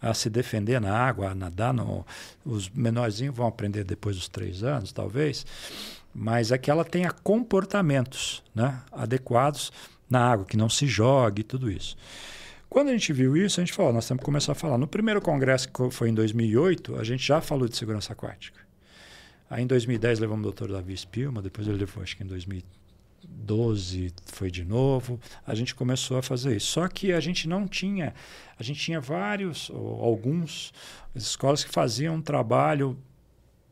a 0.01 0.13
se 0.13 0.29
defender 0.29 0.79
na 0.79 0.95
água, 0.95 1.31
a 1.31 1.35
nadar. 1.35 1.73
No, 1.73 2.05
os 2.45 2.69
menorzinhos 2.69 3.35
vão 3.35 3.47
aprender 3.47 3.83
depois 3.83 4.15
dos 4.15 4.27
três 4.27 4.63
anos, 4.63 4.91
talvez, 4.91 5.45
mas 6.13 6.51
é 6.51 6.57
que 6.57 6.71
ela 6.71 6.85
tenha 6.85 7.11
comportamentos 7.11 8.43
né, 8.53 8.81
adequados 8.91 9.71
na 10.09 10.31
água, 10.31 10.45
que 10.45 10.57
não 10.57 10.69
se 10.69 10.87
jogue 10.87 11.41
e 11.41 11.43
tudo 11.43 11.69
isso. 11.69 11.95
Quando 12.69 12.89
a 12.89 12.91
gente 12.91 13.11
viu 13.11 13.35
isso, 13.35 13.59
a 13.59 13.63
gente 13.63 13.73
falou, 13.73 13.91
nós 13.91 14.07
temos 14.07 14.19
que 14.19 14.25
começar 14.25 14.51
a 14.51 14.55
falar. 14.55 14.77
No 14.77 14.87
primeiro 14.87 15.19
congresso, 15.21 15.69
que 15.69 15.89
foi 15.89 16.09
em 16.09 16.13
2008, 16.13 16.97
a 16.97 17.03
gente 17.03 17.25
já 17.25 17.41
falou 17.41 17.67
de 17.67 17.75
segurança 17.75 18.13
aquática. 18.13 18.59
Aí 19.49 19.63
em 19.63 19.67
2010 19.67 20.19
levamos 20.19 20.41
o 20.41 20.43
doutor 20.43 20.71
Davi 20.71 20.95
Spilma, 20.95 21.41
depois 21.41 21.67
ele 21.67 21.77
levou, 21.77 22.03
acho 22.03 22.15
que 22.15 22.23
em 22.23 22.27
2013, 22.27 22.78
12 23.27 24.13
foi 24.25 24.51
de 24.51 24.63
novo. 24.63 25.19
A 25.45 25.55
gente 25.55 25.73
começou 25.73 26.17
a 26.17 26.21
fazer 26.21 26.57
isso. 26.57 26.67
Só 26.67 26.87
que 26.87 27.11
a 27.11 27.19
gente 27.19 27.47
não 27.47 27.67
tinha, 27.67 28.13
a 28.57 28.63
gente 28.63 28.79
tinha 28.79 28.99
vários, 28.99 29.69
ou 29.69 30.03
alguns 30.03 30.73
escolas 31.15 31.63
que 31.63 31.71
faziam 31.71 32.15
um 32.15 32.21
trabalho. 32.21 32.97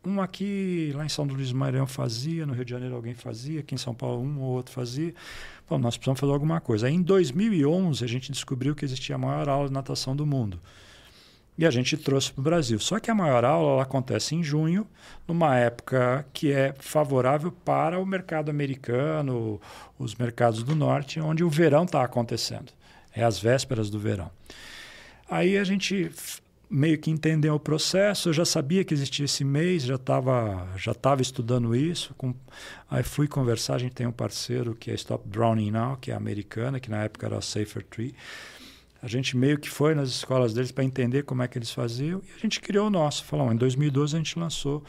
Um 0.06 0.22
aqui, 0.22 0.92
lá 0.96 1.06
em 1.06 1.10
São 1.10 1.26
Luís 1.26 1.52
Maranhão 1.52 1.86
fazia, 1.86 2.46
no 2.46 2.54
Rio 2.54 2.64
de 2.64 2.72
Janeiro 2.72 2.96
alguém 2.96 3.14
fazia, 3.14 3.60
aqui 3.60 3.76
em 3.76 3.78
São 3.78 3.94
Paulo 3.94 4.24
um 4.24 4.40
ou 4.40 4.56
outro 4.56 4.72
fazia. 4.72 5.14
Bom, 5.70 5.78
nós 5.78 5.98
precisamos 5.98 6.20
fazer 6.20 6.32
alguma 6.32 6.62
coisa. 6.62 6.88
Aí 6.88 6.94
em 6.94 7.02
2011 7.02 8.04
a 8.04 8.08
gente 8.08 8.32
descobriu 8.32 8.74
que 8.74 8.86
existia 8.86 9.16
a 9.16 9.18
maior 9.18 9.50
aula 9.50 9.68
de 9.68 9.74
natação 9.74 10.16
do 10.16 10.26
mundo. 10.26 10.62
E 11.58 11.66
a 11.66 11.72
gente 11.72 11.98
trouxe 11.98 12.32
para 12.32 12.42
o 12.42 12.44
Brasil. 12.44 12.80
Só 12.80 13.00
que 13.00 13.10
a 13.10 13.16
maior 13.16 13.44
aula 13.44 13.82
acontece 13.82 14.36
em 14.36 14.44
junho, 14.44 14.86
numa 15.28 15.58
época 15.58 16.26
que 16.32 16.52
é 16.52 16.74
favorável 16.78 17.52
para 17.52 18.00
o 18.00 18.06
mercado 18.06 18.50
americano, 18.50 19.60
os 19.98 20.14
mercados 20.16 20.62
do 20.62 20.76
norte, 20.76 21.20
onde 21.20 21.44
o 21.44 21.50
verão 21.50 21.84
está 21.84 22.04
acontecendo. 22.04 22.72
É 23.14 23.24
as 23.24 23.40
vésperas 23.40 23.90
do 23.90 23.98
verão. 23.98 24.30
Aí 25.30 25.58
a 25.58 25.64
gente 25.64 26.12
meio 26.70 26.98
que 26.98 27.10
entender 27.10 27.50
o 27.50 27.60
processo. 27.60 28.30
Eu 28.30 28.34
já 28.34 28.46
sabia 28.46 28.84
que 28.84 28.94
existia 28.94 29.26
esse 29.26 29.44
mês, 29.44 29.84
já 29.84 29.96
estava 29.96 30.68
já 30.78 30.94
tava 30.94 31.22
estudando 31.22 31.76
isso. 31.76 32.14
Com... 32.16 32.34
Aí 32.90 33.04
fui 33.04 33.28
conversar. 33.28 33.76
A 33.76 33.80
gente 33.80 33.94
tem 33.94 34.06
um 34.06 34.12
parceiro 34.12 34.76
que 34.76 34.92
é 34.92 34.94
Stop 34.94 35.28
Drowning 35.28 35.72
Now, 35.72 35.98
que 35.98 36.12
é 36.12 36.16
americana, 36.16 36.80
que 36.80 36.90
na 36.90 37.04
época 37.04 37.26
era 37.26 37.42
Safer 37.42 37.84
Tree. 37.84 38.14
A 39.02 39.08
gente 39.08 39.38
meio 39.38 39.60
que 39.60 39.70
foi 39.70 39.94
nas 39.94 40.10
escolas 40.10 40.54
deles 40.54 40.72
para 40.72 40.84
entender 40.84 41.24
como 41.24 41.44
é 41.44 41.48
que 41.48 41.58
eles 41.58 41.72
faziam 41.72 42.22
e 42.28 42.32
a 42.36 42.40
gente 42.40 42.60
criou 42.60 42.88
o 42.88 42.90
nosso. 42.90 43.24
Falou, 43.24 43.52
em 43.52 43.56
2012 43.56 44.16
a 44.16 44.20
gente 44.20 44.40
lançou 44.40 44.84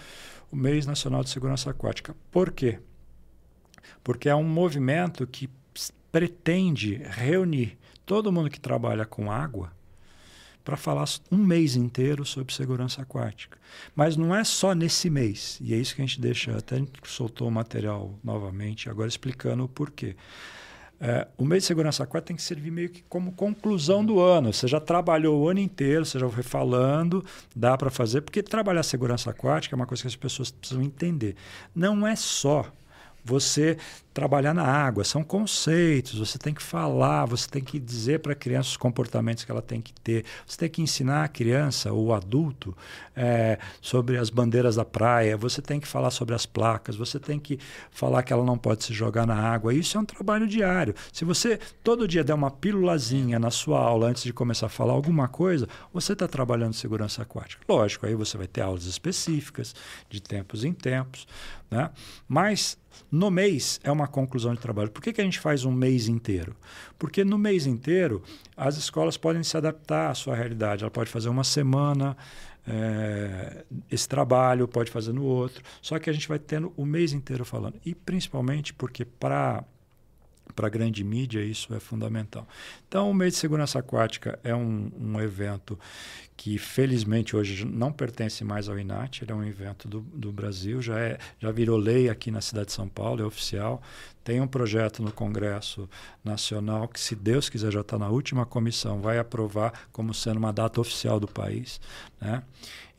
o 0.51 0.57
Mês 0.57 0.87
Nacional 0.87 1.23
de 1.23 1.31
Segurança 1.31 1.71
Aquática. 1.71 2.17
Por 2.31 2.51
quê? 2.51 2.79
Porque 4.03 4.29
é 4.29 4.35
um 4.35 4.45
movimento 4.45 5.27
que 5.27 5.49
pretende 6.11 7.03
reunir 7.05 7.79
todo 8.07 8.33
mundo 8.33 8.49
que 8.49 8.59
trabalha 8.59 9.05
com 9.05 9.31
água 9.31 9.71
para 10.65 10.77
falar 10.77 11.07
um 11.33 11.39
mês 11.39 11.77
inteiro 11.77 12.27
sobre 12.27 12.53
segurança 12.53 13.01
aquática. 13.01 13.57
Mas 13.95 14.19
não 14.19 14.35
é 14.37 14.45
só 14.45 14.75
nesse 14.75 15.09
mês, 15.09 15.59
e 15.63 15.73
é 15.73 15.79
isso 15.79 15.95
que 15.95 16.03
a 16.03 16.05
gente 16.05 16.21
deixa, 16.21 16.55
até 16.59 16.77
a 16.77 16.79
gente 16.79 16.93
soltou 17.05 17.49
o 17.49 17.51
material 17.51 18.19
novamente, 18.23 18.91
agora 18.91 19.09
explicando 19.09 19.65
o 19.65 19.69
porquê. 19.69 20.15
É, 21.01 21.29
o 21.37 21.45
mês 21.45 21.63
de 21.63 21.69
segurança 21.69 22.03
aquática 22.03 22.29
tem 22.29 22.37
que 22.37 22.43
servir 22.43 22.73
meio 22.73 22.89
que 22.89 23.03
como 23.09 23.33
conclusão 23.33 24.05
do 24.05 24.21
ano. 24.21 24.53
Você 24.53 24.67
já 24.67 24.81
trabalhou 24.81 25.41
o 25.41 25.49
ano 25.49 25.61
inteiro, 25.61 26.05
você 26.05 26.19
já 26.19 26.29
foi 26.29 26.43
falando, 26.43 27.25
dá 27.55 27.77
para 27.77 27.91
fazer, 27.91 28.21
porque 28.23 28.43
trabalhar 28.43 28.83
segurança 28.83 29.31
aquática 29.31 29.75
é 29.75 29.77
uma 29.77 29.87
coisa 29.87 30.03
que 30.03 30.09
as 30.09 30.17
pessoas 30.17 30.51
precisam 30.51 30.83
entender. 30.83 31.37
Não 31.75 32.07
é 32.07 32.17
só 32.17 32.67
você 33.25 33.77
trabalhar 34.19 34.53
na 34.53 34.65
água, 34.65 35.05
são 35.05 35.23
conceitos, 35.23 36.19
você 36.19 36.37
tem 36.37 36.53
que 36.53 36.61
falar, 36.61 37.25
você 37.25 37.49
tem 37.49 37.63
que 37.63 37.79
dizer 37.79 38.19
para 38.19 38.33
a 38.33 38.35
criança 38.35 38.71
os 38.71 38.77
comportamentos 38.77 39.45
que 39.45 39.51
ela 39.53 39.63
tem 39.63 39.81
que 39.81 39.93
ter, 39.93 40.25
você 40.45 40.59
tem 40.59 40.69
que 40.69 40.83
ensinar 40.83 41.23
a 41.23 41.29
criança 41.29 41.93
ou 41.93 42.13
adulto 42.13 42.77
é, 43.15 43.61
sobre 43.81 44.19
as 44.19 44.29
bandeiras 44.29 44.75
da 44.75 44.85
praia, 44.85 45.37
você 45.37 45.63
tem 45.63 45.79
que 45.79 45.87
falar 45.87 46.11
sobre 46.11 46.35
as 46.35 46.45
placas, 46.45 46.97
você 46.97 47.21
tem 47.21 47.39
que 47.39 47.61
falar 47.93 48.25
que 48.25 48.33
ela 48.33 48.45
não 48.45 48.59
pode 48.59 48.83
se 48.83 48.93
jogar 48.93 49.25
na 49.25 49.37
água. 49.37 49.73
Isso 49.73 49.97
é 49.97 50.01
um 50.01 50.05
trabalho 50.05 50.49
diário. 50.49 50.97
Se 51.13 51.25
você 51.25 51.57
todo 51.85 52.09
dia 52.09 52.25
der 52.25 52.35
uma 52.35 52.51
pílulazinha 52.51 53.39
na 53.39 53.53
sua 53.53 53.79
aula 53.79 54.09
antes 54.09 54.25
de 54.25 54.33
começar 54.33 54.67
a 54.67 54.69
falar 54.69 54.95
alguma 54.95 55.29
coisa, 55.29 55.69
você 55.95 56.13
está 56.13 56.27
trabalhando 56.27 56.73
segurança 56.73 57.23
aquática. 57.23 57.63
Lógico, 57.69 58.05
aí 58.05 58.17
você 58.17 58.37
vai 58.37 58.49
ter 58.49 58.63
aulas 58.63 58.85
específicas, 58.87 59.77
de 60.11 60.21
tempos 60.21 60.65
em 60.65 60.73
tempos, 60.73 61.25
né? 61.71 61.91
mas 62.27 62.77
no 63.11 63.31
mês 63.31 63.81
é 63.85 63.93
uma 63.93 64.08
conclusão 64.09 64.55
de 64.55 64.61
trabalho. 64.61 64.91
Por 64.91 65.03
que, 65.03 65.13
que 65.13 65.21
a 65.21 65.25
gente 65.25 65.39
faz 65.39 65.65
um 65.65 65.73
mês 65.73 66.09
inteiro? 66.09 66.57
Porque 66.99 67.25
no 67.25 67.39
mês 67.39 67.67
inteiro 67.67 68.23
as 68.57 68.77
escolas 68.77 69.17
podem 69.17 69.43
se 69.43 69.57
adaptar 69.57 70.11
à 70.11 70.15
sua 70.15 70.35
realidade. 70.35 70.83
Ela 70.83 70.91
pode 70.91 71.11
fazer 71.11 71.29
uma 71.29 71.45
semana 71.45 72.17
é, 72.67 73.65
esse 73.91 74.09
trabalho, 74.09 74.69
pode 74.69 74.91
fazer 74.91 75.13
no 75.13 75.25
outro. 75.25 75.63
Só 75.81 75.99
que 75.99 76.11
a 76.11 76.13
gente 76.13 76.29
vai 76.29 76.39
tendo 76.39 76.73
o 76.77 76.85
mês 76.85 77.13
inteiro 77.13 77.45
falando. 77.45 77.81
E 77.85 77.95
principalmente 77.95 78.75
porque 78.75 79.05
para 79.05 79.65
para 80.59 80.67
a 80.67 80.71
grande 80.71 81.05
mídia 81.05 81.41
isso 81.41 81.73
é 81.73 81.79
fundamental. 81.79 82.45
Então, 82.89 83.09
o 83.09 83.15
mês 83.15 83.35
de 83.35 83.39
segurança 83.39 83.79
aquática 83.79 84.41
é 84.43 84.53
um, 84.53 84.91
um 84.99 85.21
evento 85.21 85.79
que 86.37 86.59
felizmente 86.59 87.37
hoje 87.37 87.65
não 87.65 87.93
pertence 87.93 88.43
mais 88.43 88.69
ao 88.69 88.77
INAT, 88.77 89.23
ele 89.23 89.31
é 89.31 89.35
um 89.37 89.45
evento 89.45 89.87
do, 89.87 90.01
do 90.01 90.33
Brasil, 90.33 90.83
já, 90.83 90.99
é, 90.99 91.17
já 91.39 91.53
virou 91.53 91.77
lei 91.77 92.09
aqui 92.09 92.33
na 92.33 92.41
cidade 92.41 92.67
de 92.67 92.73
São 92.73 92.89
Paulo, 92.89 93.23
é 93.23 93.25
oficial. 93.25 93.81
Tem 94.25 94.41
um 94.41 94.49
projeto 94.49 95.01
no 95.01 95.13
Congresso 95.13 95.89
Nacional 96.25 96.89
que, 96.89 96.99
se 96.99 97.15
Deus 97.15 97.49
quiser, 97.49 97.71
já 97.71 97.83
está 97.83 97.97
na 97.97 98.09
última 98.09 98.45
comissão, 98.45 99.01
vai 99.01 99.17
aprovar 99.17 99.87
como 99.93 100.13
sendo 100.13 100.39
uma 100.39 100.53
data 100.53 100.81
oficial 100.81 101.21
do 101.21 101.29
país. 101.29 101.81
Né? 102.21 102.43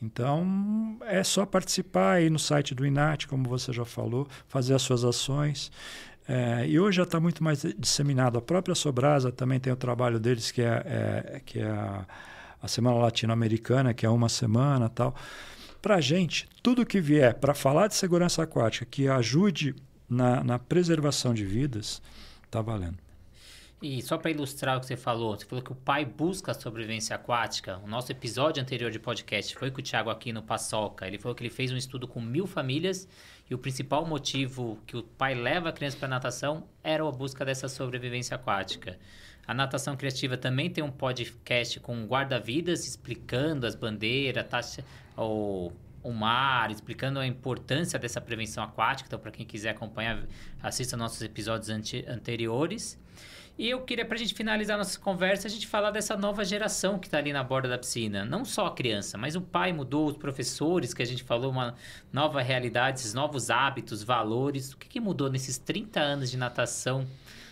Então, 0.02 0.98
é 1.02 1.24
só 1.24 1.46
participar 1.46 2.14
aí 2.14 2.30
no 2.30 2.40
site 2.40 2.74
do 2.74 2.86
INAT, 2.86 3.28
como 3.28 3.50
você 3.50 3.74
já 3.74 3.84
falou, 3.84 4.28
fazer 4.48 4.74
as 4.74 4.82
suas 4.82 5.04
ações. 5.04 5.70
É, 6.32 6.68
e 6.68 6.80
hoje 6.80 6.98
já 6.98 7.04
está 7.04 7.20
muito 7.20 7.44
mais 7.44 7.66
disseminado. 7.78 8.38
A 8.38 8.42
própria 8.42 8.76
Sobrasa 8.76 9.32
também 9.32 9.60
tem 9.60 9.74
o 9.74 9.76
trabalho 9.76 10.20
deles, 10.20 10.52
que 10.52 10.62
é, 10.62 10.84
é 11.36 11.42
que 11.44 11.60
é 11.60 11.68
a 11.68 12.06
a 12.62 12.68
Semana 12.68 12.98
Latino-Americana, 12.98 13.94
que 13.94 14.06
é 14.06 14.10
uma 14.10 14.30
semana 14.30 14.90
tal. 14.90 15.16
Para 15.82 15.96
a 15.96 16.02
gente, 16.02 16.48
tudo 16.62 16.86
que 16.86 17.00
vier 17.00 17.34
para 17.36 17.54
falar 17.54 17.88
de 17.88 17.96
segurança 17.96 18.44
aquática 18.44 18.86
que 18.86 19.08
ajude 19.08 19.76
na, 20.10 20.44
na 20.44 20.60
preservação 20.60 21.34
de 21.34 21.46
vidas, 21.46 22.02
está 22.46 22.62
valendo. 22.62 22.98
E 23.82 24.02
só 24.02 24.18
para 24.18 24.30
ilustrar 24.30 24.76
o 24.76 24.82
que 24.82 24.88
você 24.88 24.98
falou, 24.98 25.38
você 25.38 25.46
falou 25.46 25.64
que 25.64 25.72
o 25.72 25.76
pai 25.76 26.04
busca 26.04 26.52
a 26.52 26.54
sobrevivência 26.54 27.16
aquática. 27.16 27.78
O 27.78 27.88
nosso 27.88 28.12
episódio 28.12 28.62
anterior 28.62 28.92
de 28.92 29.00
podcast 29.00 29.56
foi 29.56 29.72
com 29.72 29.80
o 29.80 29.84
Thiago 29.84 30.10
aqui 30.10 30.34
no 30.34 30.44
Paçoca. 30.44 31.08
Ele 31.08 31.18
falou 31.18 31.34
que 31.34 31.42
ele 31.42 31.50
fez 31.50 31.72
um 31.72 31.78
estudo 31.78 32.06
com 32.06 32.20
mil 32.20 32.46
famílias 32.46 33.08
e 33.50 33.56
o 33.56 33.58
principal 33.58 34.06
motivo 34.06 34.78
que 34.86 34.98
o 34.98 35.04
pai 35.04 35.34
leva 35.34 35.70
a 35.70 35.72
criança 35.72 35.96
para 35.96 36.10
natação 36.10 36.68
era 36.84 37.08
a 37.08 37.12
busca 37.12 37.46
dessa 37.46 37.70
sobrevivência 37.70 38.36
aquática. 38.36 39.00
A 39.48 39.54
Natação 39.54 39.96
Criativa 39.96 40.38
também 40.38 40.70
tem 40.70 40.84
um 40.84 40.92
podcast 40.92 41.80
com 41.80 42.06
guarda-vidas 42.06 42.86
explicando 42.86 43.66
as 43.66 43.76
bandeiras, 43.76 44.46
taxa, 44.48 44.84
o, 45.18 45.72
o 46.04 46.12
mar, 46.12 46.70
explicando 46.70 47.18
a 47.18 47.26
importância 47.26 47.98
dessa 47.98 48.20
prevenção 48.22 48.64
aquática. 48.64 49.08
Então, 49.08 49.18
para 49.18 49.32
quem 49.32 49.46
quiser 49.46 49.70
acompanhar, 49.72 50.22
assista 50.62 50.96
nossos 50.96 51.22
episódios 51.22 51.70
ante, 51.70 52.06
anteriores. 52.08 53.00
E 53.60 53.70
eu 53.70 53.82
queria, 53.82 54.06
para 54.06 54.16
a 54.16 54.18
gente 54.18 54.34
finalizar 54.34 54.78
nossa 54.78 54.98
conversa, 54.98 55.46
a 55.46 55.52
gente 55.52 55.68
falar 55.68 55.92
dessa 55.92 56.16
nova 56.16 56.46
geração 56.46 56.98
que 56.98 57.08
está 57.08 57.18
ali 57.18 57.34
na 57.34 57.44
borda 57.44 57.68
da 57.68 57.78
piscina. 57.78 58.24
Não 58.24 58.46
só 58.46 58.68
a 58.68 58.72
criança, 58.72 59.18
mas 59.18 59.36
o 59.36 59.42
pai 59.42 59.74
mudou, 59.74 60.08
os 60.08 60.16
professores, 60.16 60.94
que 60.94 61.02
a 61.02 61.06
gente 61.06 61.24
falou, 61.24 61.52
uma 61.52 61.76
nova 62.14 62.42
realidade, 62.42 63.02
esses 63.02 63.14
novos 63.14 63.50
hábitos, 63.50 64.02
valores. 64.02 64.72
O 64.72 64.78
que, 64.78 64.88
que 64.88 65.02
mudou 65.02 65.30
nesses 65.30 65.58
30 65.58 66.00
anos 66.00 66.32
de 66.32 66.38
natação 66.38 67.06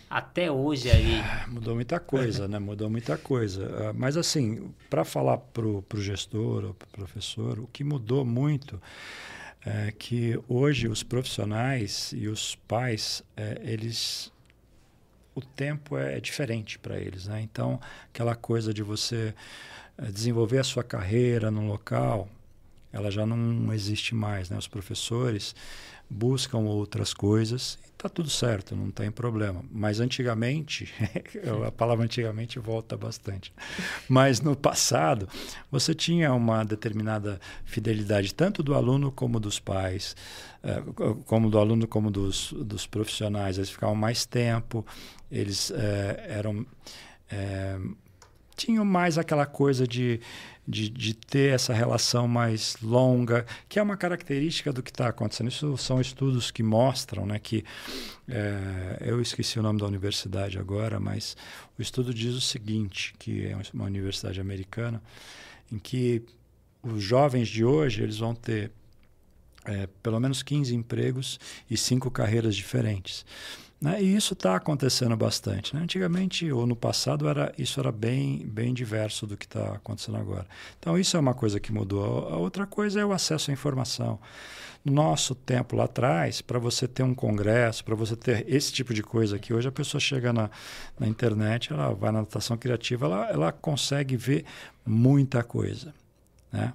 até 0.10 0.50
hoje 0.50 0.89
aí? 0.89 1.22
Mudou 1.50 1.76
muita 1.76 2.00
coisa, 2.00 2.48
né? 2.48 2.58
Mudou 2.58 2.89
muita 2.89 3.17
coisa. 3.17 3.65
Uh, 3.65 3.93
mas 3.93 4.15
assim, 4.15 4.74
para 4.89 5.04
falar 5.04 5.38
para 5.39 5.67
o 5.67 5.84
gestor 5.96 6.63
ou 6.63 6.74
para 6.74 6.88
o 6.88 6.91
professor, 6.91 7.60
o 7.60 7.67
que 7.67 7.84
mudou 7.84 8.24
muito 8.24 8.82
é 9.65 9.91
que 9.91 10.39
hoje 10.48 10.88
os 10.88 11.04
profissionais 11.04 12.13
e 12.15 12.30
os 12.30 12.56
pais, 12.56 13.22
é, 13.36 13.60
eles 13.62 14.32
o 15.39 15.41
tempo 15.41 15.97
é, 15.97 16.17
é 16.17 16.19
diferente 16.19 16.80
para 16.80 16.97
eles, 16.97 17.28
né? 17.28 17.41
Então, 17.41 17.80
aquela 18.10 18.36
coisa 18.36 18.73
de 18.73 18.82
você 18.82 19.34
é, 19.97 20.06
desenvolver 20.12 20.60
a 20.60 20.63
sua 20.63 20.84
carreira 20.84 21.52
no 21.52 21.67
local, 21.67 22.28
ela 22.91 23.12
já 23.12 23.26
não 23.26 23.71
existe 23.73 24.15
mais, 24.15 24.50
né? 24.50 24.58
Os 24.58 24.67
professores 24.67 25.56
buscam 26.10 26.60
outras 26.60 27.13
coisas 27.13 27.78
e 27.84 27.89
está 27.89 28.08
tudo 28.08 28.30
certo, 28.30 28.76
não 28.76 28.89
tem 28.89 29.12
problema. 29.12 29.63
Mas 29.71 30.00
antigamente, 30.00 30.91
a 31.65 31.71
palavra 31.71 32.06
antigamente 32.06 32.60
volta 32.60 32.95
bastante, 32.95 33.54
mas 34.08 34.39
no 34.39 34.56
passado 34.56 35.28
você 35.69 35.93
tinha 35.93 36.34
uma 36.34 36.63
determinada 36.63 37.39
fidelidade 37.65 38.34
tanto 38.34 38.63
do 38.63 38.73
aluno 38.73 39.12
como 39.12 39.39
dos 39.39 39.60
pais, 39.60 40.15
eh, 40.63 40.82
como 41.26 41.50
do 41.50 41.60
aluno 41.60 41.88
como 41.88 42.10
dos, 42.10 42.54
dos 42.54 42.88
profissionais. 42.88 43.58
Eles 43.58 43.69
ficavam 43.69 43.95
mais 43.95 44.26
tempo, 44.26 44.86
eles 45.32 45.72
é, 45.72 46.26
eram 46.30 46.66
é, 47.30 47.78
tinham 48.56 48.84
mais 48.84 49.18
aquela 49.18 49.46
coisa 49.46 49.88
de 49.88 50.20
de, 50.68 50.90
de 50.90 51.13
ter 51.13 51.54
essa 51.54 51.74
relação 51.74 52.28
mais 52.28 52.76
longa, 52.82 53.46
que 53.70 53.80
é 53.80 53.82
uma 53.82 53.96
característica 53.96 54.74
do 54.74 54.84
que 54.84 54.92
está 54.92 55.08
acontecendo. 55.08 55.48
Isso 55.48 55.78
são 55.78 56.02
estudos 56.02 56.52
que 56.52 56.62
mostram 56.62 57.26
né, 57.26 57.40
que. 57.40 57.63
É, 58.28 58.98
eu 59.02 59.22
esqueci 59.22 59.58
o 59.58 59.63
nome 59.63 59.80
da 59.80 59.86
universidade 59.86 60.60
agora, 60.60 61.00
mas 61.00 61.38
o 61.80 61.82
estudo 61.82 62.13
diz 62.13 62.36
o 62.36 62.42
seguinte: 62.42 63.16
que 63.18 63.48
é 63.48 63.58
uma 63.74 63.86
universidade 63.86 64.42
americana, 64.42 65.02
em 65.72 65.80
que 65.80 66.22
os 66.84 67.02
jovens 67.02 67.48
de 67.48 67.63
hoje 67.63 68.04
eles 68.04 68.18
vão 68.18 68.36
ter 68.36 68.72
é, 69.63 69.88
pelo 70.04 70.20
menos 70.20 70.44
15 70.44 70.76
empregos 70.76 71.40
e 71.70 71.78
cinco 71.78 72.12
carreiras 72.12 72.56
diferentes. 72.56 73.26
Né? 73.80 74.02
E 74.02 74.16
isso 74.16 74.34
está 74.34 74.56
acontecendo 74.56 75.16
bastante. 75.16 75.76
Né? 75.76 75.82
Antigamente, 75.82 76.52
ou 76.52 76.66
no 76.66 76.76
passado, 76.76 77.28
era, 77.28 77.54
isso 77.58 77.80
era 77.80 77.92
bem, 77.92 78.46
bem 78.48 78.74
diverso 78.74 79.28
do 79.28 79.38
que 79.38 79.46
está 79.46 79.76
acontecendo 79.76 80.18
agora. 80.18 80.48
Então, 80.80 80.98
isso 80.98 81.16
é 81.16 81.20
uma 81.20 81.34
coisa 81.34 81.60
que 81.60 81.72
mudou. 81.72 82.28
A 82.30 82.38
outra 82.38 82.66
coisa 82.66 83.00
é 83.00 83.06
o 83.06 83.12
acesso 83.12 83.52
à 83.52 83.54
informação. 83.54 84.20
No 84.84 84.94
nosso 84.94 85.36
tempo 85.36 85.76
lá 85.76 85.84
atrás, 85.84 86.42
para 86.42 86.58
você 86.58 86.88
ter 86.88 87.04
um 87.04 87.13
congresso, 87.13 87.84
para 87.84 87.94
você 87.94 88.16
ter 88.16 88.46
esse 88.48 88.72
tipo 88.72 88.94
de 88.94 89.04
coisa 89.04 89.38
que 89.38 89.54
hoje 89.54 89.68
a 89.68 89.72
pessoa 89.72 90.00
chega 90.00 90.32
na, 90.32 90.50
na 91.00 91.08
internet, 91.08 91.72
ela 91.74 91.94
vai 91.94 92.12
na 92.12 92.20
natação 92.20 92.58
criativa, 92.58 93.06
ela, 93.06 93.30
ela 93.30 93.52
consegue 93.52 94.16
ver 94.16 94.46
muita 94.86 95.44
coisa. 95.44 95.94
Né? 96.52 96.74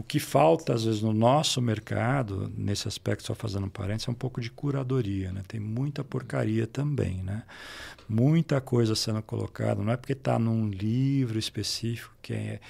O 0.00 0.02
que 0.02 0.18
falta, 0.18 0.72
às 0.72 0.84
vezes, 0.84 1.02
no 1.02 1.12
nosso 1.12 1.60
mercado, 1.60 2.50
nesse 2.56 2.88
aspecto, 2.88 3.22
só 3.22 3.34
fazendo 3.34 3.66
um 3.66 3.68
parênteses, 3.68 4.08
é 4.08 4.10
um 4.10 4.14
pouco 4.14 4.40
de 4.40 4.50
curadoria. 4.50 5.30
Né? 5.30 5.42
Tem 5.46 5.60
muita 5.60 6.02
porcaria 6.02 6.66
também. 6.66 7.22
Né? 7.22 7.42
Muita 8.08 8.62
coisa 8.62 8.94
sendo 8.94 9.20
colocada. 9.20 9.82
Não 9.82 9.92
é 9.92 9.98
porque 9.98 10.14
está 10.14 10.38
num 10.38 10.70
livro 10.70 11.38
específico 11.38 12.14
que 12.22 12.32
é, 12.32 12.60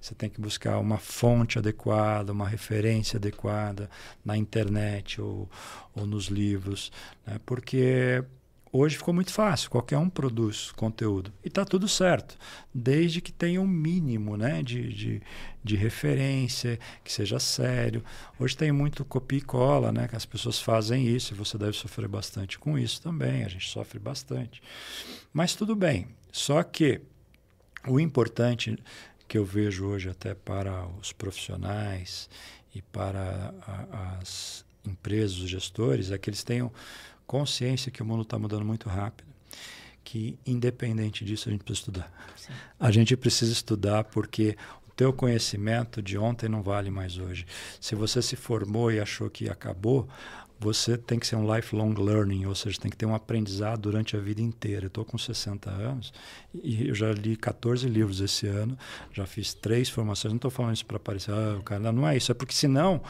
você 0.00 0.14
tem 0.14 0.30
que 0.30 0.40
buscar 0.40 0.78
uma 0.78 0.96
fonte 0.96 1.58
adequada, 1.58 2.32
uma 2.32 2.48
referência 2.48 3.18
adequada 3.18 3.90
na 4.24 4.34
internet 4.34 5.20
ou, 5.20 5.50
ou 5.94 6.06
nos 6.06 6.28
livros, 6.28 6.90
né? 7.26 7.38
porque 7.44 8.24
Hoje 8.72 8.96
ficou 8.96 9.12
muito 9.12 9.32
fácil, 9.32 9.68
qualquer 9.68 9.98
um 9.98 10.08
produz 10.08 10.70
conteúdo. 10.70 11.32
E 11.44 11.48
está 11.48 11.64
tudo 11.64 11.88
certo, 11.88 12.38
desde 12.72 13.20
que 13.20 13.32
tenha 13.32 13.60
um 13.60 13.66
mínimo 13.66 14.36
né, 14.36 14.62
de, 14.62 14.92
de, 14.92 15.22
de, 15.62 15.74
referência, 15.74 16.78
que 17.02 17.12
seja 17.12 17.40
sério. 17.40 18.04
Hoje 18.38 18.56
tem 18.56 18.70
muito 18.70 19.04
copia 19.04 19.38
e 19.38 19.42
cola, 19.42 19.90
né, 19.90 20.06
que 20.06 20.14
as 20.14 20.24
pessoas 20.24 20.60
fazem 20.60 21.04
isso, 21.08 21.34
e 21.34 21.36
você 21.36 21.58
deve 21.58 21.72
sofrer 21.72 22.06
bastante 22.06 22.60
com 22.60 22.78
isso 22.78 23.02
também, 23.02 23.42
a 23.42 23.48
gente 23.48 23.68
sofre 23.68 23.98
bastante. 23.98 24.62
Mas 25.32 25.56
tudo 25.56 25.74
bem, 25.74 26.06
só 26.30 26.62
que 26.62 27.00
o 27.88 27.98
importante 27.98 28.78
que 29.26 29.36
eu 29.36 29.44
vejo 29.44 29.86
hoje 29.86 30.08
até 30.08 30.32
para 30.32 30.86
os 31.00 31.12
profissionais 31.12 32.30
e 32.72 32.80
para 32.80 33.52
a, 33.66 34.18
as 34.20 34.64
empresas, 34.84 35.38
os 35.38 35.50
gestores, 35.50 36.10
é 36.10 36.18
que 36.18 36.30
eles 36.30 36.44
tenham 36.44 36.70
consciência 37.30 37.92
que 37.92 38.02
o 38.02 38.04
mundo 38.04 38.22
está 38.22 38.36
mudando 38.36 38.64
muito 38.64 38.88
rápido, 38.88 39.28
que 40.02 40.36
independente 40.44 41.24
disso 41.24 41.48
a 41.48 41.52
gente 41.52 41.62
precisa 41.62 41.82
estudar. 41.82 42.12
Sim. 42.34 42.52
A 42.80 42.90
gente 42.90 43.16
precisa 43.16 43.52
estudar 43.52 44.02
porque 44.02 44.56
o 44.88 44.90
teu 44.96 45.12
conhecimento 45.12 46.02
de 46.02 46.18
ontem 46.18 46.48
não 46.48 46.60
vale 46.60 46.90
mais 46.90 47.18
hoje. 47.18 47.46
Se 47.80 47.94
você 47.94 48.20
se 48.20 48.34
formou 48.34 48.90
e 48.90 48.98
achou 48.98 49.30
que 49.30 49.48
acabou, 49.48 50.08
você 50.58 50.98
tem 50.98 51.20
que 51.20 51.26
ser 51.26 51.36
um 51.36 51.54
lifelong 51.54 51.94
learning, 51.94 52.46
ou 52.46 52.54
seja, 52.56 52.80
tem 52.80 52.90
que 52.90 52.96
ter 52.96 53.06
um 53.06 53.14
aprendizado 53.14 53.82
durante 53.82 54.16
a 54.16 54.20
vida 54.20 54.42
inteira. 54.42 54.86
Eu 54.86 54.88
estou 54.88 55.04
com 55.04 55.16
60 55.16 55.70
anos 55.70 56.12
e 56.52 56.88
eu 56.88 56.94
já 56.96 57.12
li 57.12 57.36
14 57.36 57.88
livros 57.88 58.20
esse 58.20 58.48
ano, 58.48 58.76
já 59.12 59.24
fiz 59.24 59.54
três 59.54 59.88
formações. 59.88 60.32
Não 60.32 60.36
estou 60.36 60.50
falando 60.50 60.74
isso 60.74 60.84
para 60.84 60.98
parecer, 60.98 61.30
ah, 61.30 61.58
o 61.60 61.62
cara, 61.62 61.92
não 61.92 62.08
é 62.08 62.16
isso, 62.16 62.32
é 62.32 62.34
porque 62.34 62.54
senão 62.54 63.00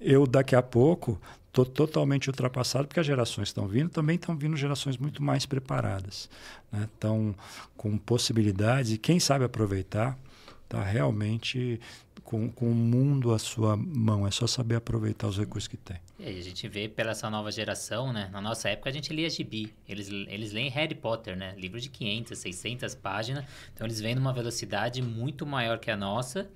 eu 0.00 0.26
daqui 0.26 0.54
a 0.54 0.62
pouco 0.62 1.20
estou 1.48 1.64
totalmente 1.64 2.28
ultrapassado, 2.28 2.86
porque 2.86 3.00
as 3.00 3.06
gerações 3.06 3.48
estão 3.48 3.66
vindo, 3.66 3.88
também 3.88 4.16
estão 4.16 4.36
vindo 4.36 4.56
gerações 4.56 4.98
muito 4.98 5.22
mais 5.22 5.46
preparadas, 5.46 6.28
né? 6.70 6.86
estão 6.92 7.34
com 7.76 7.96
possibilidades 7.96 8.92
e 8.92 8.98
quem 8.98 9.18
sabe 9.18 9.44
aproveitar 9.44 10.18
está 10.66 10.82
realmente 10.82 11.80
com, 12.26 12.50
com 12.50 12.70
o 12.70 12.74
mundo 12.74 13.32
à 13.32 13.38
sua 13.38 13.76
mão. 13.76 14.26
É 14.26 14.30
só 14.30 14.46
saber 14.46 14.74
aproveitar 14.74 15.28
os 15.28 15.38
recursos 15.38 15.68
que 15.68 15.76
tem. 15.76 15.96
E 16.18 16.28
a 16.28 16.42
gente 16.42 16.68
vê 16.68 16.88
pela 16.88 17.12
essa 17.12 17.30
nova 17.30 17.50
geração, 17.52 18.12
né? 18.12 18.28
Na 18.32 18.40
nossa 18.40 18.68
época 18.68 18.90
a 18.90 18.92
gente 18.92 19.14
lia 19.14 19.30
gibi. 19.30 19.72
Eles, 19.88 20.08
eles 20.08 20.52
leem 20.52 20.68
Harry 20.70 20.94
Potter, 20.94 21.36
né? 21.36 21.54
Livro 21.56 21.80
de 21.80 21.88
500, 21.88 22.36
600 22.36 22.94
páginas. 22.96 23.44
Então 23.72 23.86
eles 23.86 24.00
vêm 24.00 24.14
numa 24.14 24.32
velocidade 24.32 25.00
muito 25.00 25.46
maior 25.46 25.78
que 25.78 25.90
a 25.90 25.96
nossa. 25.96 26.50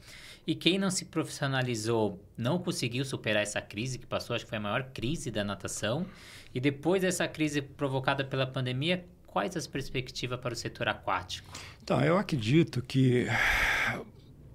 E 0.47 0.55
quem 0.55 0.79
não 0.79 0.91
se 0.91 1.05
profissionalizou 1.05 2.21
não 2.37 2.59
conseguiu 2.59 3.05
superar 3.05 3.43
essa 3.43 3.61
crise 3.61 3.99
que 3.99 4.07
passou, 4.07 4.35
acho 4.35 4.45
que 4.45 4.49
foi 4.49 4.59
a 4.59 4.61
maior 4.61 4.85
crise 4.85 5.31
da 5.31 5.45
natação. 5.45 6.07
E 6.55 6.61
depois 6.61 7.03
dessa 7.03 7.29
crise 7.29 7.63
provocada 7.63 8.25
pela 8.25 8.47
pandemia, 8.47 9.05
quais 9.27 9.57
as 9.57 9.67
perspectivas 9.67 10.41
para 10.41 10.53
o 10.53 10.57
setor 10.57 10.89
aquático? 10.89 11.49
Então, 11.83 12.01
eu 12.01 12.17
acredito 12.17 12.83
que 12.83 13.27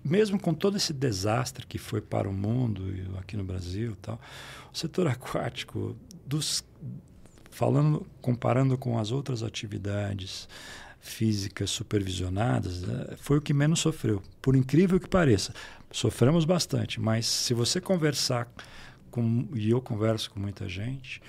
mesmo 0.04 0.40
com 0.40 0.54
todo 0.54 0.78
esse 0.78 0.94
desastre 0.94 1.66
que 1.66 1.80
foi 1.80 2.00
para 2.00 2.30
o 2.30 2.34
mundo 2.34 2.96
e 2.96 3.18
aqui 3.18 3.36
no 3.36 3.44
Brasil, 3.44 3.98
tal, 4.02 4.22
o 4.72 4.78
setor 4.78 5.08
aquático 5.08 5.98
dos 6.26 6.64
falando 7.50 8.06
comparando 8.22 8.78
com 8.78 9.00
as 9.00 9.12
outras 9.12 9.42
atividades 9.42 10.48
físicas 11.06 11.70
supervisionadas, 11.70 12.82
né, 12.82 13.16
foi 13.18 13.38
o 13.38 13.42
que 13.42 13.54
menos 13.54 13.80
sofreu, 13.80 14.24
por 14.42 14.56
incrível 14.56 15.00
que 15.00 15.08
pareça. 15.08 15.54
Sofremos 15.92 16.46
bastante, 16.46 17.00
mas 17.00 17.28
se 17.28 17.54
você 17.54 17.80
conversar 17.80 18.48
com, 19.12 19.48
e 19.54 19.70
eu 19.70 19.82
converso 19.82 20.32
com 20.32 20.40
muita 20.40 20.68
gente, 20.68 21.22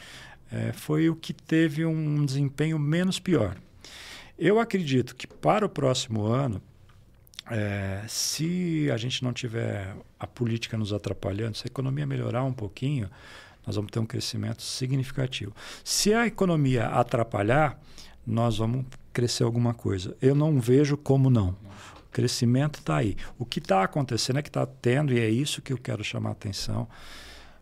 é, 0.50 0.72
foi 0.72 1.10
o 1.10 1.14
que 1.14 1.32
teve 1.32 1.84
um 1.84 2.24
desempenho 2.24 2.78
menos 2.78 3.20
pior. 3.20 3.56
Eu 4.38 4.58
acredito 4.58 5.14
que 5.14 5.26
para 5.26 5.66
o 5.66 5.68
próximo 5.68 6.24
ano, 6.24 6.60
é, 7.50 8.02
se 8.08 8.90
a 8.90 8.96
gente 8.96 9.22
não 9.22 9.32
tiver 9.32 9.94
a 10.18 10.26
política 10.26 10.76
nos 10.76 10.92
atrapalhando, 10.92 11.56
se 11.56 11.64
a 11.64 11.68
economia 11.68 12.06
melhorar 12.06 12.44
um 12.44 12.52
pouquinho, 12.52 13.10
nós 13.66 13.76
vamos 13.76 13.90
ter 13.90 13.98
um 13.98 14.06
crescimento 14.06 14.62
significativo. 14.62 15.54
Se 15.84 16.14
a 16.14 16.26
economia 16.26 16.86
atrapalhar, 16.86 17.78
nós 18.26 18.58
vamos 18.58 18.84
crescer 19.12 19.44
alguma 19.44 19.72
coisa. 19.72 20.16
Eu 20.20 20.34
não 20.34 20.60
vejo 20.60 20.96
como 20.96 21.30
não 21.30 21.56
crescimento 22.16 22.78
está 22.78 22.96
aí. 22.96 23.14
O 23.38 23.44
que 23.44 23.58
está 23.58 23.82
acontecendo 23.82 24.38
é 24.38 24.42
que 24.42 24.48
está 24.48 24.64
tendo, 24.64 25.12
e 25.12 25.20
é 25.20 25.28
isso 25.28 25.60
que 25.60 25.70
eu 25.70 25.76
quero 25.76 26.02
chamar 26.02 26.30
a 26.30 26.32
atenção, 26.32 26.88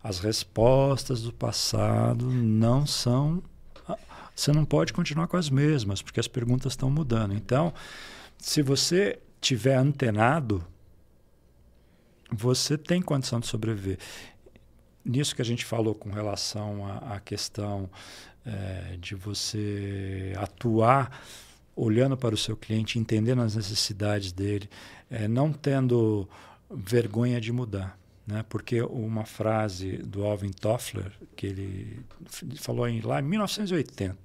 as 0.01 0.21
respostas 0.21 1.23
do 1.23 1.33
passado 1.33 2.31
não 2.31 2.87
são. 2.87 3.43
Você 4.33 4.53
não 4.53 4.65
pode 4.65 4.93
continuar 4.93 5.27
com 5.27 5.37
as 5.37 5.51
mesmas, 5.51 6.03
porque 6.03 6.21
as 6.21 6.29
perguntas 6.29 6.75
estão 6.75 6.89
mudando. 6.89 7.35
Então, 7.35 7.75
se 8.39 8.63
você 8.63 9.19
tiver 9.41 9.75
antenado, 9.75 10.65
você 12.31 12.79
tem 12.79 13.03
condição 13.03 13.41
de 13.41 13.49
sobreviver. 13.49 13.99
Nisso 15.05 15.35
que 15.35 15.43
a 15.43 15.45
gente 15.45 15.65
falou 15.65 15.97
com 15.97 16.11
relação 16.11 16.87
à, 16.87 17.17
à 17.17 17.21
questão 17.21 17.91
é, 18.47 18.97
de 18.99 19.15
você 19.15 20.33
atuar 20.37 21.23
olhando 21.77 22.17
para 22.17 22.35
o 22.35 22.39
seu 22.39 22.57
cliente, 22.57 22.99
entendendo 22.99 23.43
as 23.43 23.57
necessidades 23.57 24.33
dele, 24.33 24.69
é, 25.11 25.27
não 25.27 25.53
tendo 25.53 26.29
vergonha 26.71 27.41
de 27.41 27.53
mudar. 27.53 27.99
Né? 28.27 28.45
Porque 28.49 28.81
uma 28.81 29.25
frase 29.25 29.99
do 29.99 30.25
Alvin 30.25 30.51
Toffler, 30.51 31.13
que 31.37 31.47
ele 31.47 32.01
falou 32.57 32.89
em, 32.89 33.01
lá 33.01 33.21
em 33.21 33.25
1980, 33.25 34.17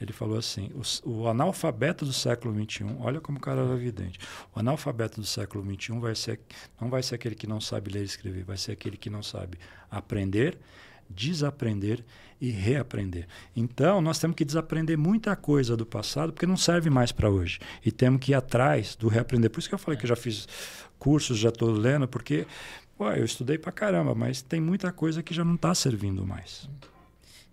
ele 0.00 0.12
falou 0.12 0.38
assim: 0.38 0.70
o, 0.74 1.10
o, 1.10 1.28
analfabeto 1.28 2.04
do 2.04 2.12
século 2.12 2.54
XXI, 2.54 2.84
olha 3.00 3.20
como 3.20 3.38
o 3.38 3.40
cara 3.40 3.62
era 3.62 3.74
evidente, 3.74 4.18
o 4.54 4.60
analfabeto 4.60 5.20
do 5.20 5.26
século 5.26 5.64
XXI 5.64 5.98
vai 5.98 6.14
ser, 6.14 6.40
não 6.80 6.88
vai 6.88 7.02
ser 7.02 7.16
aquele 7.16 7.34
que 7.34 7.46
não 7.46 7.60
sabe 7.60 7.90
ler 7.90 8.02
e 8.02 8.04
escrever, 8.04 8.44
vai 8.44 8.56
ser 8.56 8.72
aquele 8.72 8.96
que 8.96 9.10
não 9.10 9.22
sabe 9.22 9.58
aprender, 9.90 10.58
desaprender 11.14 12.04
e 12.40 12.50
reaprender. 12.50 13.26
Então, 13.56 14.00
nós 14.00 14.18
temos 14.18 14.36
que 14.36 14.44
desaprender 14.44 14.98
muita 14.98 15.34
coisa 15.34 15.76
do 15.76 15.86
passado, 15.86 16.32
porque 16.32 16.46
não 16.46 16.56
serve 16.56 16.90
mais 16.90 17.12
para 17.12 17.30
hoje. 17.30 17.58
E 17.84 17.90
temos 17.90 18.20
que 18.20 18.32
ir 18.32 18.34
atrás 18.34 18.96
do 18.96 19.08
reaprender. 19.08 19.50
Por 19.50 19.60
isso 19.60 19.68
que 19.68 19.74
eu 19.74 19.78
falei 19.78 19.98
que 19.98 20.04
eu 20.04 20.08
já 20.08 20.16
fiz 20.16 20.46
cursos, 20.98 21.38
já 21.38 21.48
estou 21.48 21.70
lendo, 21.70 22.06
porque 22.08 22.46
eu 22.98 23.24
estudei 23.24 23.58
para 23.58 23.72
caramba, 23.72 24.14
mas 24.14 24.42
tem 24.42 24.60
muita 24.60 24.92
coisa 24.92 25.22
que 25.22 25.34
já 25.34 25.44
não 25.44 25.54
está 25.54 25.74
servindo 25.74 26.26
mais. 26.26 26.68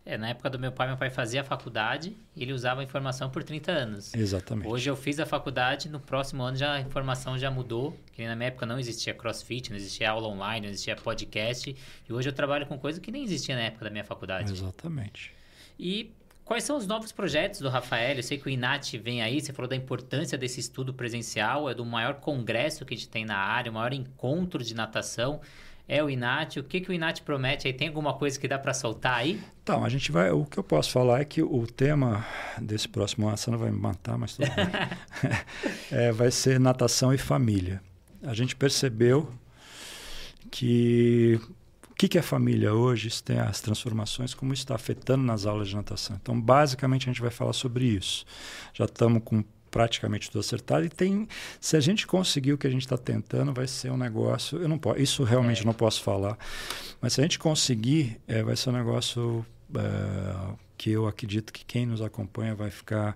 É, 0.03 0.17
na 0.17 0.29
época 0.29 0.49
do 0.49 0.57
meu 0.57 0.71
pai, 0.71 0.87
meu 0.87 0.97
pai 0.97 1.11
fazia 1.11 1.41
a 1.41 1.43
faculdade 1.43 2.17
e 2.35 2.41
ele 2.41 2.53
usava 2.53 2.81
a 2.81 2.83
informação 2.83 3.29
por 3.29 3.43
30 3.43 3.71
anos. 3.71 4.13
Exatamente. 4.15 4.67
Hoje 4.67 4.89
eu 4.89 4.95
fiz 4.95 5.19
a 5.19 5.27
faculdade, 5.27 5.89
no 5.89 5.99
próximo 5.99 6.41
ano 6.41 6.57
já 6.57 6.73
a 6.73 6.81
informação 6.81 7.37
já 7.37 7.51
mudou, 7.51 7.95
que 8.13 8.25
na 8.25 8.35
minha 8.35 8.47
época 8.47 8.65
não 8.65 8.79
existia 8.79 9.13
crossfit, 9.13 9.69
não 9.69 9.77
existia 9.77 10.09
aula 10.09 10.27
online, 10.27 10.65
não 10.65 10.73
existia 10.73 10.95
podcast, 10.95 11.75
e 12.09 12.13
hoje 12.13 12.27
eu 12.27 12.33
trabalho 12.33 12.65
com 12.65 12.79
coisa 12.79 12.99
que 12.99 13.11
nem 13.11 13.23
existia 13.23 13.55
na 13.55 13.61
época 13.61 13.85
da 13.85 13.91
minha 13.91 14.03
faculdade. 14.03 14.51
Exatamente. 14.51 15.35
E 15.77 16.11
quais 16.43 16.63
são 16.63 16.77
os 16.77 16.87
novos 16.87 17.11
projetos 17.11 17.59
do 17.59 17.69
Rafael? 17.69 18.15
Eu 18.15 18.23
sei 18.23 18.39
que 18.39 18.47
o 18.47 18.49
INAT 18.49 18.97
vem 18.97 19.21
aí, 19.21 19.39
você 19.39 19.53
falou 19.53 19.69
da 19.69 19.75
importância 19.75 20.35
desse 20.35 20.59
estudo 20.59 20.95
presencial, 20.95 21.69
é 21.69 21.75
do 21.75 21.85
maior 21.85 22.15
congresso 22.15 22.85
que 22.85 22.95
a 22.95 22.97
gente 22.97 23.07
tem 23.07 23.23
na 23.23 23.37
área, 23.37 23.69
o 23.69 23.75
maior 23.75 23.93
encontro 23.93 24.63
de 24.63 24.73
natação 24.73 25.39
é 25.91 26.01
o 26.01 26.09
Inat? 26.09 26.57
O 26.57 26.63
que, 26.63 26.79
que 26.79 26.89
o 26.89 26.93
Inat 26.93 27.21
promete 27.21 27.67
aí? 27.67 27.73
Tem 27.73 27.89
alguma 27.89 28.13
coisa 28.13 28.39
que 28.39 28.47
dá 28.47 28.57
para 28.57 28.73
soltar 28.73 29.15
aí? 29.15 29.41
Então, 29.61 29.83
a 29.83 29.89
gente 29.89 30.09
vai. 30.09 30.31
O 30.31 30.45
que 30.45 30.57
eu 30.57 30.63
posso 30.63 30.89
falar 30.89 31.19
é 31.19 31.25
que 31.25 31.43
o 31.43 31.67
tema 31.67 32.25
desse 32.61 32.87
próximo 32.87 33.27
ano, 33.27 33.35
você 33.35 33.51
não 33.51 33.57
vai 33.57 33.69
me 33.69 33.77
matar, 33.77 34.17
mas 34.17 34.37
tudo 34.37 34.49
bem. 34.55 34.67
é, 35.91 36.09
vai 36.13 36.31
ser 36.31 36.61
natação 36.61 37.13
e 37.13 37.17
família. 37.17 37.81
A 38.23 38.33
gente 38.33 38.55
percebeu 38.55 39.33
que 40.49 41.37
o 41.89 41.93
que, 41.95 42.07
que 42.07 42.17
é 42.17 42.21
família 42.21 42.73
hoje, 42.73 43.09
isso 43.09 43.21
tem 43.21 43.39
as 43.39 43.59
transformações, 43.59 44.33
como 44.33 44.53
isso 44.53 44.63
está 44.63 44.75
afetando 44.75 45.25
nas 45.25 45.45
aulas 45.45 45.67
de 45.67 45.75
natação. 45.75 46.17
Então, 46.21 46.39
basicamente, 46.39 47.09
a 47.09 47.11
gente 47.11 47.21
vai 47.21 47.31
falar 47.31 47.51
sobre 47.51 47.85
isso. 47.85 48.25
Já 48.73 48.85
estamos 48.85 49.21
com 49.25 49.43
praticamente 49.71 50.29
tudo 50.29 50.41
acertado. 50.41 50.85
E 50.85 50.89
tem, 50.89 51.27
se 51.59 51.75
a 51.77 51.79
gente 51.79 52.05
conseguir 52.05 52.53
o 52.53 52.57
que 52.57 52.67
a 52.67 52.69
gente 52.69 52.83
está 52.83 52.97
tentando, 52.97 53.51
vai 53.53 53.67
ser 53.67 53.91
um 53.91 53.97
negócio. 53.97 54.61
Eu 54.61 54.67
não 54.67 54.77
posso, 54.77 54.99
isso 54.99 55.23
realmente 55.23 55.63
é. 55.63 55.65
não 55.65 55.73
posso 55.73 56.03
falar. 56.03 56.37
Mas 56.99 57.13
se 57.13 57.21
a 57.21 57.23
gente 57.23 57.39
conseguir, 57.39 58.19
é, 58.27 58.43
vai 58.43 58.55
ser 58.55 58.69
um 58.69 58.73
negócio 58.73 59.43
é, 59.75 60.53
que 60.77 60.91
eu 60.91 61.07
acredito 61.07 61.51
que 61.53 61.65
quem 61.65 61.85
nos 61.85 62.01
acompanha 62.01 62.53
vai 62.53 62.69
ficar 62.69 63.15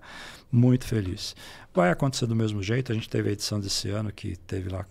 muito 0.51 0.86
feliz. 0.86 1.36
Vai 1.73 1.91
acontecer 1.91 2.25
do 2.25 2.36
mesmo 2.36 2.63
jeito. 2.63 2.91
A 2.91 2.95
gente 2.95 3.09
teve 3.09 3.29
a 3.29 3.34
edição 3.34 3.59
desse 3.59 3.89
ano 3.89 4.11
que 4.11 4.36
teve 4.38 4.69
lá 4.69 4.86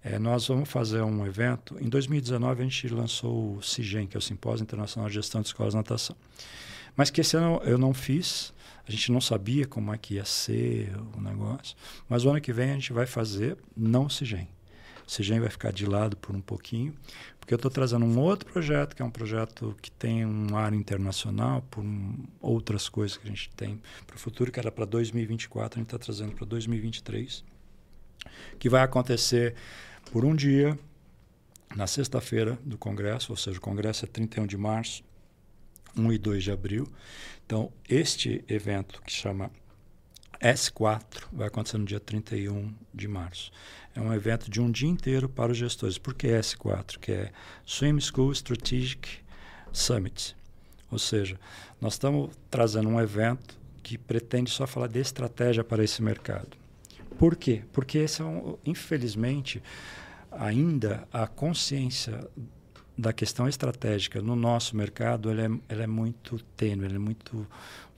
É, 0.02 0.18
nós 0.18 0.46
vamos 0.46 0.68
fazer 0.68 1.02
um 1.02 1.26
evento. 1.26 1.76
Em 1.80 1.88
2019 1.88 2.60
a 2.60 2.64
gente 2.64 2.88
lançou 2.88 3.56
o 3.56 3.62
CIGEM, 3.62 4.06
que 4.06 4.16
é 4.16 4.18
o 4.18 4.22
Simpósio 4.22 4.62
Internacional 4.62 5.08
de 5.08 5.16
Gestão 5.16 5.40
de 5.40 5.48
Escolas 5.48 5.72
de 5.72 5.78
Natação. 5.78 6.16
Mas 6.96 7.10
que 7.10 7.20
esse 7.20 7.36
ano 7.36 7.60
eu 7.64 7.78
não 7.78 7.92
fiz. 7.92 8.52
A 8.86 8.90
gente 8.90 9.12
não 9.12 9.20
sabia 9.20 9.66
como 9.66 9.92
é 9.92 9.98
que 9.98 10.14
ia 10.14 10.24
ser 10.24 10.90
o 11.14 11.20
negócio. 11.20 11.76
Mas 12.08 12.24
o 12.24 12.30
ano 12.30 12.40
que 12.40 12.52
vem 12.52 12.70
a 12.70 12.74
gente 12.74 12.92
vai 12.92 13.06
fazer 13.06 13.58
não 13.76 14.06
o 14.06 14.10
CIGEM. 14.10 14.48
O 15.06 15.10
CIGEM 15.10 15.40
vai 15.40 15.48
ficar 15.48 15.72
de 15.72 15.86
lado 15.86 16.16
por 16.16 16.36
um 16.36 16.40
pouquinho, 16.40 16.94
porque 17.40 17.54
eu 17.54 17.56
estou 17.56 17.70
trazendo 17.70 18.04
um 18.04 18.18
outro 18.18 18.50
projeto, 18.52 18.94
que 18.94 19.00
é 19.00 19.04
um 19.04 19.10
projeto 19.10 19.74
que 19.80 19.90
tem 19.90 20.26
um 20.26 20.54
ar 20.54 20.74
internacional, 20.74 21.62
por 21.70 21.82
um, 21.82 22.14
outras 22.42 22.90
coisas 22.90 23.16
que 23.16 23.26
a 23.26 23.30
gente 23.30 23.48
tem 23.56 23.80
para 24.06 24.16
o 24.16 24.18
futuro, 24.18 24.52
que 24.52 24.60
era 24.60 24.70
para 24.70 24.84
2024, 24.84 25.78
a 25.78 25.80
gente 25.80 25.86
está 25.86 25.98
trazendo 25.98 26.34
para 26.34 26.44
2023, 26.44 27.42
que 28.58 28.68
vai 28.68 28.82
acontecer 28.82 29.54
por 30.10 30.24
um 30.24 30.34
dia, 30.34 30.78
na 31.76 31.86
sexta-feira 31.86 32.58
do 32.64 32.78
Congresso, 32.78 33.32
ou 33.32 33.36
seja, 33.36 33.58
o 33.58 33.60
Congresso 33.60 34.04
é 34.04 34.08
31 34.08 34.46
de 34.46 34.56
março, 34.56 35.02
1 35.96 36.12
e 36.12 36.18
2 36.18 36.44
de 36.44 36.50
abril. 36.50 36.86
Então, 37.44 37.72
este 37.88 38.44
evento 38.48 39.02
que 39.02 39.12
chama 39.12 39.50
S4 40.40 41.24
vai 41.32 41.48
acontecer 41.48 41.78
no 41.78 41.84
dia 41.84 42.00
31 42.00 42.72
de 42.94 43.08
março. 43.08 43.50
É 43.94 44.00
um 44.00 44.12
evento 44.12 44.50
de 44.50 44.60
um 44.60 44.70
dia 44.70 44.88
inteiro 44.88 45.28
para 45.28 45.52
os 45.52 45.58
gestores. 45.58 45.98
Por 45.98 46.14
que 46.14 46.28
S4? 46.28 46.98
Que 46.98 47.12
é 47.12 47.32
Swim 47.64 48.00
School 48.00 48.32
Strategic 48.32 49.08
Summit. 49.72 50.36
Ou 50.90 50.98
seja, 50.98 51.38
nós 51.80 51.94
estamos 51.94 52.30
trazendo 52.50 52.88
um 52.88 53.00
evento 53.00 53.58
que 53.82 53.98
pretende 53.98 54.50
só 54.50 54.66
falar 54.66 54.86
de 54.86 55.00
estratégia 55.00 55.64
para 55.64 55.82
esse 55.82 56.02
mercado. 56.02 56.56
Por 57.18 57.34
quê? 57.34 57.62
Porque 57.72 57.98
esse 57.98 58.22
é 58.22 58.24
um, 58.24 58.56
infelizmente, 58.64 59.60
ainda 60.38 61.06
a 61.12 61.26
consciência 61.26 62.28
da 62.96 63.12
questão 63.12 63.48
estratégica 63.48 64.20
no 64.20 64.34
nosso 64.34 64.76
mercado 64.76 65.30
ela 65.30 65.42
é, 65.42 65.50
ela 65.68 65.82
é 65.84 65.86
muito 65.86 66.38
tênue, 66.56 66.86
ela 66.86 66.96
é 66.96 66.98
muito 66.98 67.46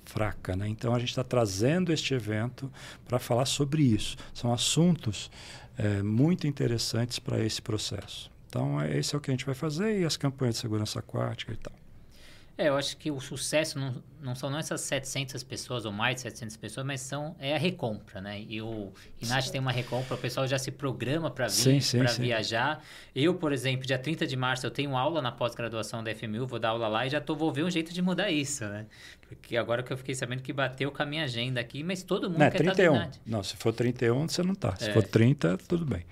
fraca. 0.05 0.57
Né? 0.57 0.68
Então, 0.68 0.95
a 0.95 0.99
gente 0.99 1.11
está 1.11 1.24
trazendo 1.24 1.93
este 1.93 2.14
evento 2.14 2.70
para 3.07 3.18
falar 3.18 3.47
sobre 3.47 3.82
isso. 3.82 4.16
São 4.34 4.53
assuntos 4.53 5.30
é, 5.78 6.03
muito 6.03 6.47
interessantes 6.47 7.18
para 7.18 7.43
esse 7.43 7.62
processo. 7.62 8.30
Então, 8.49 8.80
é, 8.80 8.99
esse 8.99 9.14
é 9.14 9.18
o 9.18 9.20
que 9.20 9.30
a 9.30 9.34
gente 9.34 9.47
vai 9.47 9.55
fazer 9.55 10.01
e 10.01 10.05
as 10.05 10.16
campanhas 10.16 10.57
de 10.57 10.61
segurança 10.61 10.99
aquática 10.99 11.53
e 11.53 11.57
tal. 11.57 11.80
É, 12.61 12.68
eu 12.68 12.76
acho 12.76 12.94
que 12.98 13.11
o 13.11 13.18
sucesso 13.18 13.78
não, 13.78 13.94
não 14.20 14.34
são 14.34 14.50
não 14.50 14.58
essas 14.58 14.82
700 14.82 15.42
pessoas 15.44 15.86
ou 15.86 15.92
mais 15.92 16.16
de 16.16 16.20
700 16.20 16.58
pessoas, 16.58 16.86
mas 16.86 17.00
são 17.00 17.34
é 17.38 17.56
a 17.56 17.58
recompra, 17.58 18.20
né? 18.20 18.44
E 18.46 18.61
o 18.61 18.92
Inat 19.18 19.48
tem 19.48 19.58
uma 19.58 19.72
recompra, 19.72 20.14
o 20.14 20.18
pessoal 20.18 20.46
já 20.46 20.58
se 20.58 20.70
programa 20.70 21.30
para 21.30 21.48
vir, 21.48 21.82
para 21.96 22.12
viajar. 22.12 22.84
Eu, 23.16 23.34
por 23.34 23.50
exemplo, 23.50 23.86
dia 23.86 23.98
30 23.98 24.26
de 24.26 24.36
março 24.36 24.66
eu 24.66 24.70
tenho 24.70 24.94
aula 24.94 25.22
na 25.22 25.32
pós-graduação 25.32 26.04
da 26.04 26.14
FMU, 26.14 26.46
vou 26.46 26.58
dar 26.58 26.68
aula 26.68 26.86
lá 26.86 27.06
e 27.06 27.08
já 27.08 27.18
tô, 27.18 27.34
vou 27.34 27.50
ver 27.50 27.64
um 27.64 27.70
jeito 27.70 27.94
de 27.94 28.02
mudar 28.02 28.30
isso, 28.30 28.62
né? 28.66 28.84
Porque 29.26 29.56
agora 29.56 29.82
que 29.82 29.90
eu 29.90 29.96
fiquei 29.96 30.14
sabendo 30.14 30.42
que 30.42 30.52
bateu 30.52 30.92
com 30.92 31.02
a 31.02 31.06
minha 31.06 31.24
agenda 31.24 31.61
aqui, 31.61 31.82
mas 31.82 32.02
todo 32.02 32.28
mundo 32.28 32.40
não, 32.40 32.50
quer 32.50 32.58
31. 32.58 32.94
estar 32.94 33.11
Não, 33.24 33.42
se 33.42 33.56
for 33.56 33.72
31, 33.72 34.28
você 34.28 34.42
não 34.42 34.54
tá. 34.54 34.76
Se 34.76 34.90
é. 34.90 34.92
for 34.92 35.02
30, 35.02 35.56
tudo 35.66 35.86
bem. 35.86 36.04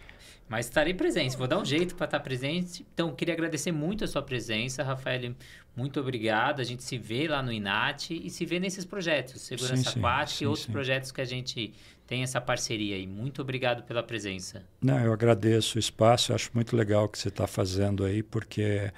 Mas 0.49 0.67
estarei 0.67 0.95
presente, 0.95 1.37
vou 1.37 1.47
dar 1.47 1.59
um 1.59 1.65
jeito 1.65 1.95
para 1.95 2.07
estar 2.07 2.21
presente. 2.21 2.87
Então, 2.95 3.15
queria 3.15 3.35
agradecer 3.35 3.71
muito 3.71 4.05
a 4.05 4.09
sua 4.09 4.23
presença, 4.23 4.83
Rafael. 4.83 5.35
Muito 5.77 6.01
obrigado. 6.01 6.61
A 6.61 6.65
gente 6.65 6.83
se 6.83 6.97
vê 6.97 7.29
lá 7.29 7.43
no 7.43 7.53
INAT 7.53 8.11
e 8.11 8.31
se 8.31 8.47
vê 8.47 8.59
nesses 8.59 8.85
projetos, 8.85 9.43
Segurança 9.43 9.91
sim, 9.91 9.99
Aquática 9.99 10.39
sim, 10.39 10.45
e 10.45 10.47
outros 10.47 10.67
sim. 10.67 10.73
projetos 10.73 11.13
que 11.13 11.21
a 11.21 11.25
gente 11.25 11.75
tem 12.07 12.23
essa 12.23 12.41
parceria 12.41 12.97
aí. 12.97 13.07
Muito 13.07 13.43
obrigado 13.43 13.83
pela 13.83 14.03
presença. 14.03 14.65
Não, 14.81 14.99
eu 14.99 15.13
agradeço 15.13 15.77
o 15.77 15.79
espaço. 15.79 16.33
Eu 16.33 16.37
acho 16.37 16.51
muito 16.55 16.75
legal 16.75 17.05
o 17.05 17.09
que 17.09 17.19
você 17.19 17.29
está 17.29 17.47
fazendo 17.47 18.05
aí, 18.05 18.23
porque 18.23 18.91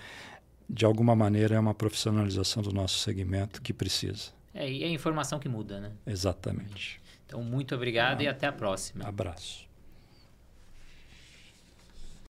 de 0.69 0.85
alguma 0.85 1.17
maneira 1.17 1.57
é 1.57 1.59
uma 1.59 1.75
profissionalização 1.75 2.63
do 2.63 2.73
nosso 2.73 3.01
segmento 3.01 3.61
que 3.61 3.73
precisa. 3.73 4.31
É, 4.55 4.71
e 4.71 4.85
é 4.85 4.87
a 4.87 4.91
informação 4.91 5.41
que 5.41 5.49
muda, 5.49 5.81
né? 5.81 5.91
Exatamente. 6.07 7.01
Então, 7.27 7.43
muito 7.43 7.75
obrigado 7.75 8.21
ah, 8.21 8.25
e 8.25 8.29
até 8.29 8.47
a 8.47 8.53
próxima. 8.53 9.07
Abraço. 9.07 9.70